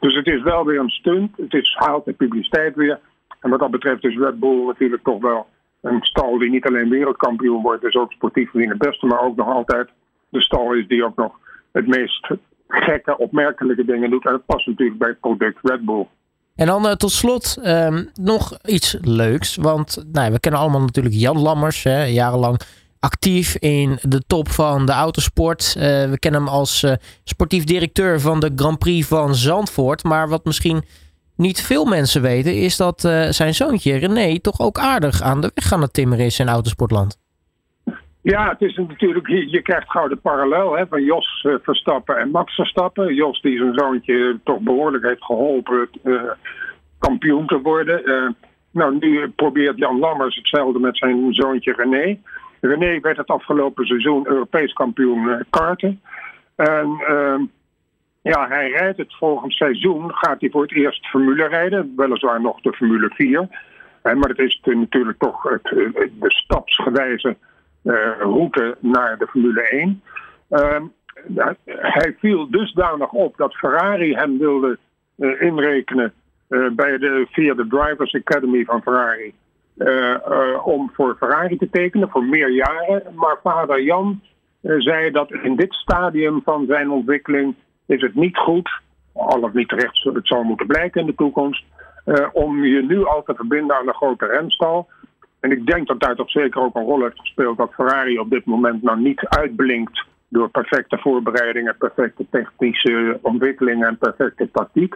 Dus 0.00 0.14
het 0.14 0.26
is 0.26 0.42
wel 0.42 0.64
weer 0.64 0.78
een 0.78 0.90
stunt. 0.90 1.36
Het 1.36 1.54
is, 1.54 1.76
haalt 1.78 2.04
de 2.04 2.12
publiciteit 2.12 2.74
weer. 2.74 3.00
En 3.40 3.50
wat 3.50 3.60
dat 3.60 3.70
betreft 3.70 4.04
is 4.04 4.16
Red 4.16 4.40
Bull 4.40 4.66
natuurlijk 4.66 5.02
toch 5.02 5.20
wel 5.20 5.46
een 5.80 6.02
stal 6.02 6.38
die 6.38 6.50
niet 6.50 6.66
alleen 6.66 6.88
wereldkampioen 6.88 7.62
wordt, 7.62 7.82
dus 7.82 7.94
ook 7.94 8.12
sportief 8.12 8.52
wie 8.52 8.68
het 8.68 8.78
beste, 8.78 9.06
maar 9.06 9.20
ook 9.20 9.36
nog 9.36 9.48
altijd 9.48 9.88
de 10.28 10.40
stal 10.40 10.72
is 10.72 10.86
die 10.86 11.04
ook 11.04 11.16
nog 11.16 11.32
het 11.72 11.86
meest 11.86 12.30
gekke, 12.68 13.18
opmerkelijke 13.18 13.84
dingen 13.84 14.10
doet. 14.10 14.24
En 14.24 14.32
dat 14.32 14.46
past 14.46 14.66
natuurlijk 14.66 14.98
bij 14.98 15.08
het 15.08 15.20
product 15.20 15.58
Red 15.62 15.84
Bull. 15.84 16.06
En 16.56 16.66
dan 16.66 16.86
uh, 16.86 16.92
tot 16.92 17.10
slot 17.10 17.58
um, 17.64 18.10
nog 18.14 18.58
iets 18.64 18.98
leuks. 19.00 19.56
Want 19.56 20.04
nou, 20.12 20.32
we 20.32 20.40
kennen 20.40 20.60
allemaal 20.60 20.80
natuurlijk 20.80 21.14
Jan 21.14 21.38
Lammers, 21.38 21.82
hè, 21.82 22.04
jarenlang 22.04 22.60
actief 23.04 23.56
in 23.56 23.98
de 24.02 24.22
top 24.26 24.48
van 24.48 24.86
de 24.86 24.92
autosport. 24.92 25.74
Uh, 25.76 25.82
we 25.82 26.18
kennen 26.18 26.40
hem 26.40 26.50
als 26.50 26.82
uh, 26.82 26.92
sportief 27.24 27.64
directeur 27.64 28.20
van 28.20 28.40
de 28.40 28.52
Grand 28.56 28.78
Prix 28.78 29.06
van 29.08 29.34
Zandvoort. 29.34 30.04
Maar 30.04 30.28
wat 30.28 30.44
misschien 30.44 30.82
niet 31.36 31.62
veel 31.62 31.84
mensen 31.84 32.22
weten, 32.22 32.54
is 32.56 32.76
dat 32.76 33.00
zijn 33.30 33.54
zoontje 33.54 33.96
René 33.96 34.40
toch 34.40 34.60
ook 34.60 34.78
aardig 34.78 35.22
aan 35.22 35.40
de 35.40 35.50
weg 35.54 35.72
aan 35.72 35.80
het 35.80 35.92
timmeren 35.92 36.24
is 36.24 36.38
in 36.38 36.48
autosportland. 36.48 37.18
Ja, 38.22 38.48
het 38.48 38.60
is 38.60 38.76
natuurlijk, 38.76 39.28
je, 39.28 39.62
krijgt 39.62 39.90
gauw 39.90 40.08
de 40.08 40.16
parallel 40.16 40.76
hè, 40.76 40.86
van 40.86 41.02
Jos 41.02 41.46
Verstappen 41.62 42.16
en 42.16 42.30
Max 42.30 42.54
Verstappen. 42.54 43.14
Jos 43.14 43.40
die 43.40 43.58
zijn 43.58 43.74
zoontje 43.74 44.38
toch 44.44 44.60
behoorlijk 44.60 45.04
heeft 45.04 45.24
geholpen 45.24 45.88
kampioen 46.98 47.46
te 47.46 47.60
worden. 47.62 48.36
Nou, 48.70 48.96
nu 48.98 49.28
probeert 49.28 49.78
Jan 49.78 49.98
Lammers 49.98 50.36
hetzelfde 50.36 50.78
met 50.78 50.96
zijn 50.96 51.34
zoontje 51.34 51.72
René. 51.72 52.18
René 52.66 53.00
werd 53.00 53.16
het 53.16 53.26
afgelopen 53.26 53.86
seizoen 53.86 54.26
Europees 54.26 54.72
kampioen 54.72 55.44
karten. 55.50 56.00
En 56.56 57.02
ehm, 57.06 57.42
ja, 58.22 58.48
hij 58.48 58.70
rijdt 58.70 58.98
het 58.98 59.16
volgend 59.16 59.52
seizoen, 59.52 60.14
gaat 60.14 60.40
hij 60.40 60.50
voor 60.50 60.62
het 60.62 60.72
eerst 60.72 61.06
Formule 61.06 61.46
rijden. 61.46 61.92
Weliswaar 61.96 62.40
nog 62.40 62.60
de 62.60 62.72
Formule 62.72 63.10
4. 63.14 63.48
maar 64.02 64.28
het 64.28 64.38
is 64.38 64.60
natuurlijk 64.62 65.18
toch 65.18 65.42
het, 65.42 65.62
de 65.62 66.30
stapsgewijze 66.30 67.36
uh, 67.82 67.94
route 68.18 68.76
naar 68.80 69.18
de 69.18 69.26
Formule 69.26 69.68
1. 69.68 70.02
Uh, 70.50 70.80
hij 71.64 72.16
viel 72.18 72.50
dusdanig 72.50 73.12
op 73.12 73.36
dat 73.36 73.54
Ferrari 73.54 74.14
hem 74.14 74.38
wilde 74.38 74.78
uh, 75.16 75.40
inrekenen 75.40 76.12
bij 76.72 76.98
de, 76.98 77.26
via 77.30 77.54
de 77.54 77.66
Drivers 77.66 78.14
Academy 78.14 78.64
van 78.64 78.82
Ferrari. 78.82 79.34
Om 80.64 80.90
voor 80.92 81.16
Ferrari 81.18 81.56
te 81.56 81.70
tekenen 81.70 82.10
voor 82.10 82.24
meer 82.24 82.50
jaren. 82.50 83.02
Maar 83.14 83.38
vader 83.42 83.82
Jan 83.82 84.20
zei 84.60 85.10
dat 85.10 85.32
in 85.32 85.56
dit 85.56 85.72
stadium 85.72 86.40
van 86.44 86.66
zijn 86.66 86.90
ontwikkeling 86.90 87.54
is 87.86 88.00
het 88.00 88.14
niet 88.14 88.36
goed, 88.36 88.80
al 89.12 89.40
of 89.40 89.52
niet 89.52 89.68
terecht, 89.68 90.02
het 90.02 90.26
zal 90.26 90.42
moeten 90.42 90.66
blijken 90.66 91.00
in 91.00 91.06
de 91.06 91.14
toekomst, 91.14 91.64
om 92.32 92.64
je 92.64 92.82
nu 92.82 93.06
al 93.06 93.22
te 93.22 93.34
verbinden 93.34 93.76
aan 93.76 93.86
de 93.86 93.94
grote 93.94 94.26
renstal. 94.26 94.88
En 95.40 95.50
ik 95.50 95.66
denk 95.66 95.86
dat 95.86 96.00
daar 96.00 96.14
toch 96.14 96.30
zeker 96.30 96.62
ook 96.62 96.74
een 96.74 96.84
rol 96.84 97.02
heeft 97.02 97.20
gespeeld 97.20 97.56
dat 97.56 97.74
Ferrari 97.74 98.18
op 98.18 98.30
dit 98.30 98.44
moment 98.44 98.82
nou 98.82 99.00
niet 99.00 99.26
uitblinkt 99.28 100.04
door 100.28 100.48
perfecte 100.48 100.98
voorbereidingen, 100.98 101.76
perfecte 101.76 102.26
technische 102.30 103.18
ontwikkelingen 103.22 103.88
en 103.88 103.98
perfecte 103.98 104.50
tactiek. 104.52 104.94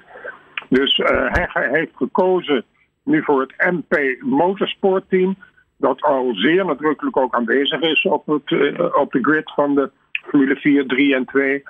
Dus 0.68 0.96
hij 0.96 1.68
heeft 1.72 1.96
gekozen 1.96 2.64
nu 3.08 3.22
voor 3.22 3.40
het 3.40 3.54
MP 3.56 4.22
Motorsport 4.22 5.04
Team, 5.08 5.36
dat 5.76 6.02
al 6.02 6.34
zeer 6.34 6.64
nadrukkelijk 6.64 7.16
ook 7.16 7.34
aanwezig 7.34 7.80
is 7.80 8.02
op, 8.02 8.26
het, 8.26 8.50
uh, 8.50 8.94
op 8.94 9.12
de 9.12 9.22
grid 9.22 9.52
van 9.54 9.74
de 9.74 9.90
Formule 10.26 10.56
4, 10.56 10.86
3 10.86 11.14
en 11.14 11.24
2. 11.24 11.62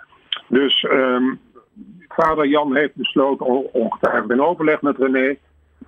Dus 0.49 0.87
um, 0.91 1.41
vader 2.09 2.47
Jan 2.47 2.77
heeft 2.77 2.95
besloten, 2.95 3.47
ongetwijfeld 3.73 4.31
in 4.31 4.43
overleg 4.43 4.83
met 4.83 4.99
René, 4.99 5.37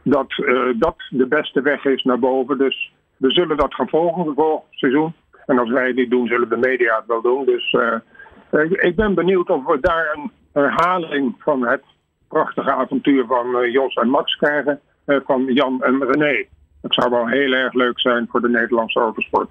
dat 0.03 0.39
uh, 0.39 0.75
dat 0.77 0.97
de 1.11 1.27
beste 1.27 1.61
weg 1.61 1.85
is 1.85 2.03
naar 2.03 2.19
boven. 2.19 2.59
Dus 2.59 2.93
we 3.17 3.31
zullen 3.31 3.57
dat 3.57 3.75
gaan 3.75 3.89
volgen 3.89 4.35
volgend 4.35 4.65
seizoen. 4.71 5.13
En 5.47 5.59
als 5.59 5.71
wij 5.71 5.93
dit 5.93 6.11
doen, 6.11 6.27
zullen 6.27 6.49
de 6.49 6.57
media 6.57 6.97
het 6.97 7.07
wel 7.07 7.23
doen. 7.23 7.45
Dus 7.45 7.73
uh, 7.73 8.71
ik 8.71 8.97
ben 8.97 9.15
benieuwd 9.15 9.51
of 9.51 9.65
we 9.65 9.81
daar 9.81 10.11
een 10.15 10.31
herhaling 10.53 11.35
van 11.39 11.67
het 11.67 11.83
prachtige 12.29 12.73
avontuur 12.73 13.27
van 13.27 13.71
Jos 13.71 13.95
en 13.95 14.09
Max 14.09 14.37
krijgen. 14.37 14.81
Van 15.27 15.45
Jan 15.45 15.83
en 15.83 16.05
René. 16.11 16.45
Het 16.83 16.95
zou 16.95 17.11
wel 17.11 17.27
heel 17.29 17.53
erg 17.53 17.73
leuk 17.73 18.01
zijn 18.01 18.27
voor 18.31 18.41
de 18.41 18.49
Nederlandse 18.49 19.01
autosport. 19.01 19.51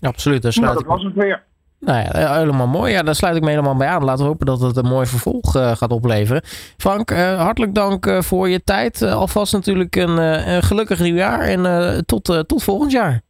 Absoluut. 0.00 0.42
Daar 0.42 0.52
Nou, 0.56 0.64
sluit 0.66 0.72
dat 0.74 0.82
ik... 0.82 1.02
was 1.02 1.02
het 1.14 1.24
weer. 1.24 1.42
Nou 1.80 1.98
ja, 1.98 2.38
helemaal 2.38 2.66
mooi. 2.66 2.92
Ja, 2.92 3.02
daar 3.02 3.14
sluit 3.14 3.36
ik 3.36 3.42
me 3.42 3.48
helemaal 3.50 3.76
bij 3.76 3.88
aan. 3.88 4.04
Laten 4.04 4.22
we 4.24 4.30
hopen 4.30 4.46
dat 4.46 4.60
het 4.60 4.76
een 4.76 4.88
mooi 4.88 5.06
vervolg 5.06 5.56
eh, 5.56 5.76
gaat 5.76 5.90
opleveren. 5.92 6.42
Frank, 6.76 7.10
eh, 7.10 7.40
hartelijk 7.40 7.74
dank 7.74 8.06
eh, 8.06 8.20
voor 8.20 8.48
je 8.48 8.64
tijd. 8.64 9.02
Eh, 9.02 9.12
alvast 9.14 9.52
natuurlijk 9.52 9.96
een, 9.96 10.18
eh, 10.18 10.54
een 10.54 10.62
gelukkig 10.62 11.00
nieuwjaar 11.00 11.40
en 11.40 11.66
eh, 11.66 11.98
tot, 11.98 12.28
eh, 12.28 12.38
tot 12.38 12.62
volgend 12.64 12.92
jaar. 12.92 13.20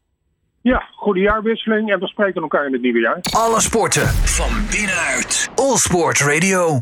Ja, 0.62 0.82
goede 0.96 1.20
jaarwisseling 1.20 1.92
en 1.92 2.00
we 2.00 2.06
spreken 2.06 2.42
elkaar 2.42 2.66
in 2.66 2.72
het 2.72 2.82
nieuwe 2.82 3.00
jaar. 3.00 3.18
Alle 3.30 3.60
sporten 3.60 4.06
van 4.08 4.50
binnenuit. 4.70 5.50
All 5.54 5.76
Sport 5.76 6.20
Radio. 6.20 6.76